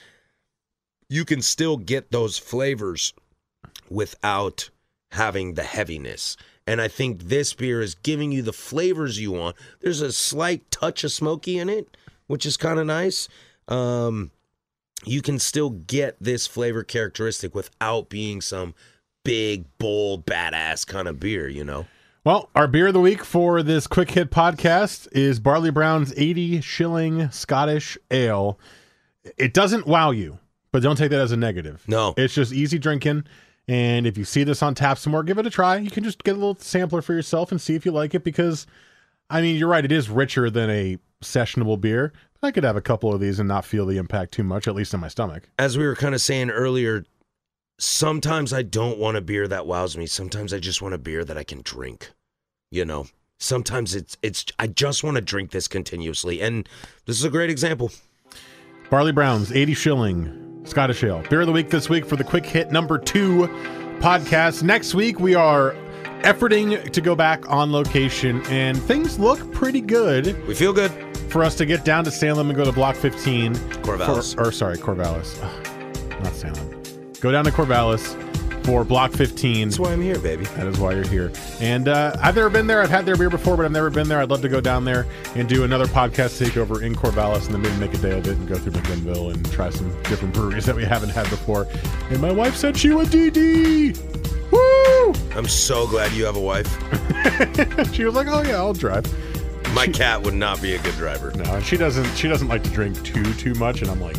you 1.09 1.25
can 1.25 1.41
still 1.41 1.79
get 1.79 2.11
those 2.11 2.37
flavors 2.37 3.15
without 3.89 4.69
having 5.13 5.55
the 5.55 5.63
heaviness 5.63 6.37
and 6.69 6.81
i 6.81 6.87
think 6.89 7.23
this 7.25 7.53
beer 7.55 7.81
is 7.81 7.95
giving 7.97 8.31
you 8.31 8.43
the 8.43 8.53
flavors 8.53 9.19
you 9.19 9.33
want 9.33 9.57
there's 9.81 10.01
a 10.01 10.13
slight 10.13 10.71
touch 10.71 11.03
of 11.03 11.11
smoky 11.11 11.59
in 11.59 11.69
it 11.69 11.97
which 12.27 12.45
is 12.47 12.57
kind 12.57 12.79
of 12.79 12.87
nice 12.87 13.29
um 13.69 14.31
you 15.05 15.23
can 15.23 15.39
still 15.39 15.71
get 15.71 16.17
this 16.21 16.47
flavor 16.47 16.83
characteristic 16.85 17.55
without 17.55 18.09
being 18.09 18.41
some 18.41 18.75
big 19.25 19.65
bold 19.79 20.27
badass 20.27 20.87
kind 20.87 21.09
of 21.09 21.19
beer 21.21 21.49
you 21.49 21.65
know 21.65 21.87
Well, 22.25 22.51
our 22.55 22.67
beer 22.67 22.89
of 22.89 22.95
the 22.95 23.01
week 23.01 23.25
for 23.25 23.63
this 23.63 23.87
quick 23.87 24.11
hit 24.11 24.31
podcast 24.31 25.09
is 25.13 25.41
Barley 25.41 25.71
Brown's 25.71 26.13
80 26.17 26.61
shilling 26.61 27.31
Scottish 27.31 27.97
ale. 28.11 28.59
It 29.39 29.55
doesn't 29.55 29.87
wow 29.87 30.11
you, 30.11 30.39
but 30.73 30.83
don't 30.83 30.97
take 30.97 31.11
that 31.11 31.21
as 31.21 31.33
a 31.33 31.37
negative. 31.39 31.85
No. 31.87 32.15
It's 32.19 32.35
just 32.35 32.53
easy 32.53 32.79
drinking. 32.79 33.25
And 33.69 34.07
if 34.07 34.17
you 34.17 34.25
see 34.25 34.45
this 34.45 34.63
on 34.63 34.75
tap 34.75 34.99
somewhere, 34.99 35.23
give 35.23 35.39
it 35.39 35.47
a 35.47 35.51
try. 35.51 35.77
You 35.77 35.91
can 35.91 36.03
just 36.03 36.25
get 36.25 36.33
a 36.33 36.39
little 36.39 36.57
sampler 36.59 37.03
for 37.03 37.13
yourself 37.13 37.53
and 37.53 37.61
see 37.61 37.75
if 37.75 37.85
you 37.85 37.93
like 37.93 38.15
it 38.15 38.25
because, 38.25 38.67
I 39.29 39.43
mean, 39.43 39.57
you're 39.57 39.69
right. 39.69 39.85
It 39.85 39.93
is 39.93 40.09
richer 40.09 40.49
than 40.49 40.71
a 40.71 40.99
sessionable 41.23 41.79
beer. 41.79 42.13
I 42.43 42.51
could 42.51 42.65
have 42.65 42.77
a 42.77 42.81
couple 42.81 43.13
of 43.13 43.21
these 43.21 43.39
and 43.39 43.49
not 43.49 43.67
feel 43.67 43.85
the 43.85 43.99
impact 43.99 44.33
too 44.33 44.45
much, 44.45 44.67
at 44.67 44.75
least 44.75 44.95
in 44.95 45.01
my 45.01 45.09
stomach. 45.09 45.51
As 45.59 45.77
we 45.77 45.87
were 45.87 45.97
kind 45.97 46.15
of 46.15 46.23
saying 46.23 46.51
earlier, 46.51 47.05
sometimes 47.79 48.53
I 48.55 48.63
don't 48.63 48.99
want 48.99 49.19
a 49.19 49.21
beer 49.21 49.47
that 49.49 49.67
wows 49.67 49.99
me. 49.99 50.07
Sometimes 50.07 50.55
I 50.55 50.61
just 50.61 50.81
want 50.81 50.95
a 50.95 50.99
beer 50.99 51.25
that 51.25 51.37
I 51.37 51.45
can 51.45 51.61
drink. 51.63 52.13
You 52.71 52.85
know, 52.85 53.07
sometimes 53.39 53.95
it's 53.95 54.17
it's 54.23 54.47
I 54.59 54.67
just 54.67 55.03
want 55.03 55.17
to 55.17 55.21
drink 55.21 55.51
this 55.51 55.69
continuously, 55.69 56.41
and 56.41 56.69
this 57.07 57.19
is 57.19 57.25
a 57.25 57.31
great 57.31 57.51
example. 57.51 57.91
Barley 58.91 59.13
Browns, 59.13 59.53
80 59.53 59.75
shilling 59.75 60.48
Scottish 60.65 61.03
Ale. 61.03 61.23
Beer 61.31 61.41
of 61.41 61.47
the 61.47 61.53
week 61.53 61.71
this 61.71 61.89
week 61.89 62.05
for 62.05 62.17
the 62.17 62.25
quick 62.25 62.45
hit 62.45 62.71
number 62.71 62.99
two 62.99 63.49
podcast. 64.01 64.63
Next 64.63 64.95
week, 64.95 65.19
we 65.19 65.35
are 65.35 65.75
efforting 66.21 66.91
to 66.93 67.01
go 67.01 67.15
back 67.17 67.49
on 67.51 67.73
location, 67.73 68.43
and 68.47 68.77
things 68.83 69.19
look 69.19 69.51
pretty 69.53 69.81
good 69.81 70.47
We 70.47 70.55
feel 70.55 70.73
good. 70.73 70.91
for 71.31 71.43
us 71.45 71.55
to 71.57 71.67
get 71.67 71.85
down 71.85 72.05
to 72.05 72.11
Salem 72.11 72.49
and 72.51 72.57
go 72.57 72.65
to 72.65 72.73
Block 72.73 72.97
15. 72.97 73.55
Corvallis. 73.55 74.35
For, 74.35 74.49
or, 74.49 74.53
sorry, 74.53 74.77
Corvallis. 74.77 75.39
Ugh, 75.43 76.23
not 76.23 76.35
Salem. 76.35 76.83
Go 77.21 77.33
down 77.33 77.45
to 77.45 77.51
Corvallis 77.51 78.15
for 78.69 78.85
Block 78.85 79.13
15. 79.13 79.69
That's 79.69 79.79
why 79.79 79.95
I'm 79.95 80.03
here, 80.03 80.19
baby. 80.19 80.45
That 80.45 80.67
is 80.67 80.79
why 80.79 80.93
you're 80.93 81.09
here. 81.09 81.33
And 81.59 81.89
uh, 81.89 82.15
I've 82.21 82.37
never 82.37 82.51
been 82.51 82.67
there. 82.67 82.83
I've 82.83 82.91
had 82.91 83.07
their 83.07 83.17
beer 83.17 83.31
before, 83.31 83.57
but 83.57 83.65
I've 83.65 83.73
never 83.73 83.89
been 83.89 84.09
there. 84.09 84.21
I'd 84.21 84.29
love 84.29 84.43
to 84.43 84.49
go 84.51 84.61
down 84.61 84.85
there 84.85 85.07
and 85.35 85.49
do 85.49 85.65
another 85.65 85.87
podcast 85.87 86.39
takeover 86.39 86.83
in 86.83 86.95
Corvallis 86.95 87.47
and 87.47 87.55
then 87.55 87.63
maybe 87.63 87.77
make 87.79 87.95
a 87.95 87.97
day 87.97 88.19
of 88.19 88.27
it 88.27 88.37
and 88.37 88.47
go 88.47 88.57
through 88.57 88.73
McMinnville 88.73 89.33
and 89.33 89.51
try 89.53 89.71
some 89.71 89.89
different 90.03 90.35
breweries 90.35 90.67
that 90.67 90.77
we 90.77 90.85
haven't 90.85 91.09
had 91.09 91.31
before. 91.31 91.67
And 92.11 92.21
my 92.21 92.31
wife 92.31 92.57
said 92.57 92.77
she 92.77 92.93
would 92.93 93.09
DD. 93.09 93.99
Woo! 94.53 95.15
I'm 95.35 95.49
so 95.49 95.87
glad 95.87 96.13
you 96.13 96.27
have 96.27 96.37
a 96.37 96.41
wife. 96.41 96.69
she 97.95 98.05
was 98.05 98.15
like, 98.15 98.27
"Oh 98.27 98.43
yeah, 98.43 98.57
I'll 98.57 98.75
drive." 98.75 99.07
My 99.75 99.87
cat 99.87 100.23
would 100.23 100.35
not 100.35 100.61
be 100.61 100.75
a 100.75 100.83
good 100.83 100.97
driver. 100.97 101.33
No, 101.33 101.61
she 101.61 101.79
doesn't. 101.79 102.15
She 102.17 102.29
doesn't 102.29 102.49
like 102.49 102.65
to 102.65 102.71
drink 102.71 103.03
too 103.03 103.33
too 103.35 103.55
much, 103.55 103.81
and 103.81 103.91
I'm 103.91 104.01
like, 104.01 104.17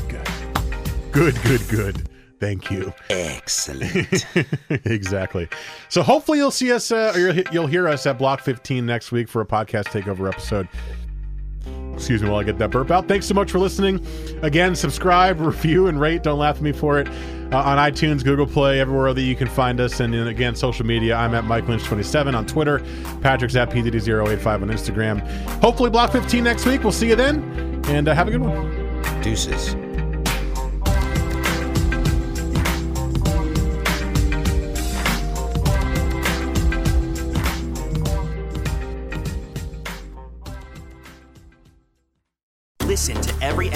good, 1.12 1.40
good, 1.44 1.68
good. 1.68 2.09
Thank 2.40 2.72
you. 2.72 2.94
Excellent. 3.10 4.26
exactly. 4.70 5.50
So 5.90 6.02
hopefully 6.02 6.38
you'll 6.38 6.52
see 6.52 6.72
us, 6.72 6.92
uh, 6.92 7.12
or 7.14 7.20
you'll, 7.20 7.44
you'll 7.52 7.68
hear 7.68 7.88
us 7.88 8.06
at 8.06 8.18
Block 8.18 8.42
15 8.42 8.86
next 8.86 9.12
week 9.12 9.28
for 9.28 9.42
a 9.42 9.46
podcast 9.46 9.86
takeover 9.88 10.30
episode. 10.30 10.68
Excuse 11.94 12.24
me 12.24 12.30
while 12.30 12.40
I 12.40 12.44
get 12.44 12.58
that 12.60 12.72
burp 12.72 12.92
out. 12.92 13.10
Thanks 13.10 13.26
so 13.26 13.34
much 13.34 13.52
for 13.52 13.60
listening. 13.60 14.06
Again, 14.42 14.74
subscribe, 14.74 15.40
review, 15.42 15.88
and 15.88 16.00
rate. 16.00 16.24
Don't 16.24 16.40
laugh 16.40 16.56
at 16.56 16.62
me 16.62 16.72
for 16.72 16.98
it. 16.98 17.10
Uh, 17.52 17.58
on 17.58 17.78
iTunes, 17.78 18.24
Google 18.24 18.48
Play, 18.48 18.80
everywhere 18.80 19.14
that 19.14 19.24
you 19.24 19.36
can 19.36 19.48
find 19.48 19.82
us. 19.82 20.00
And 20.00 20.14
then 20.14 20.28
again, 20.28 20.56
social 20.56 20.86
media. 20.86 21.16
I'm 21.16 21.34
at 21.36 21.44
Mike 21.44 21.66
Lynch27 21.66 22.36
on 22.36 22.46
Twitter. 22.46 22.80
Patrick's 23.22 23.56
at 23.58 23.70
PDD085 23.70 24.62
on 24.62 24.70
Instagram. 24.70 25.28
Hopefully, 25.62 25.90
Block 25.90 26.12
15 26.14 26.42
next 26.42 26.66
week. 26.66 26.84
We'll 26.84 26.94
see 26.94 27.10
you 27.10 27.18
then. 27.18 27.84
And 27.88 28.08
uh, 28.08 28.16
have 28.16 28.30
a 28.30 28.32
good 28.32 28.42
one. 28.42 29.22
Deuces. 29.22 29.76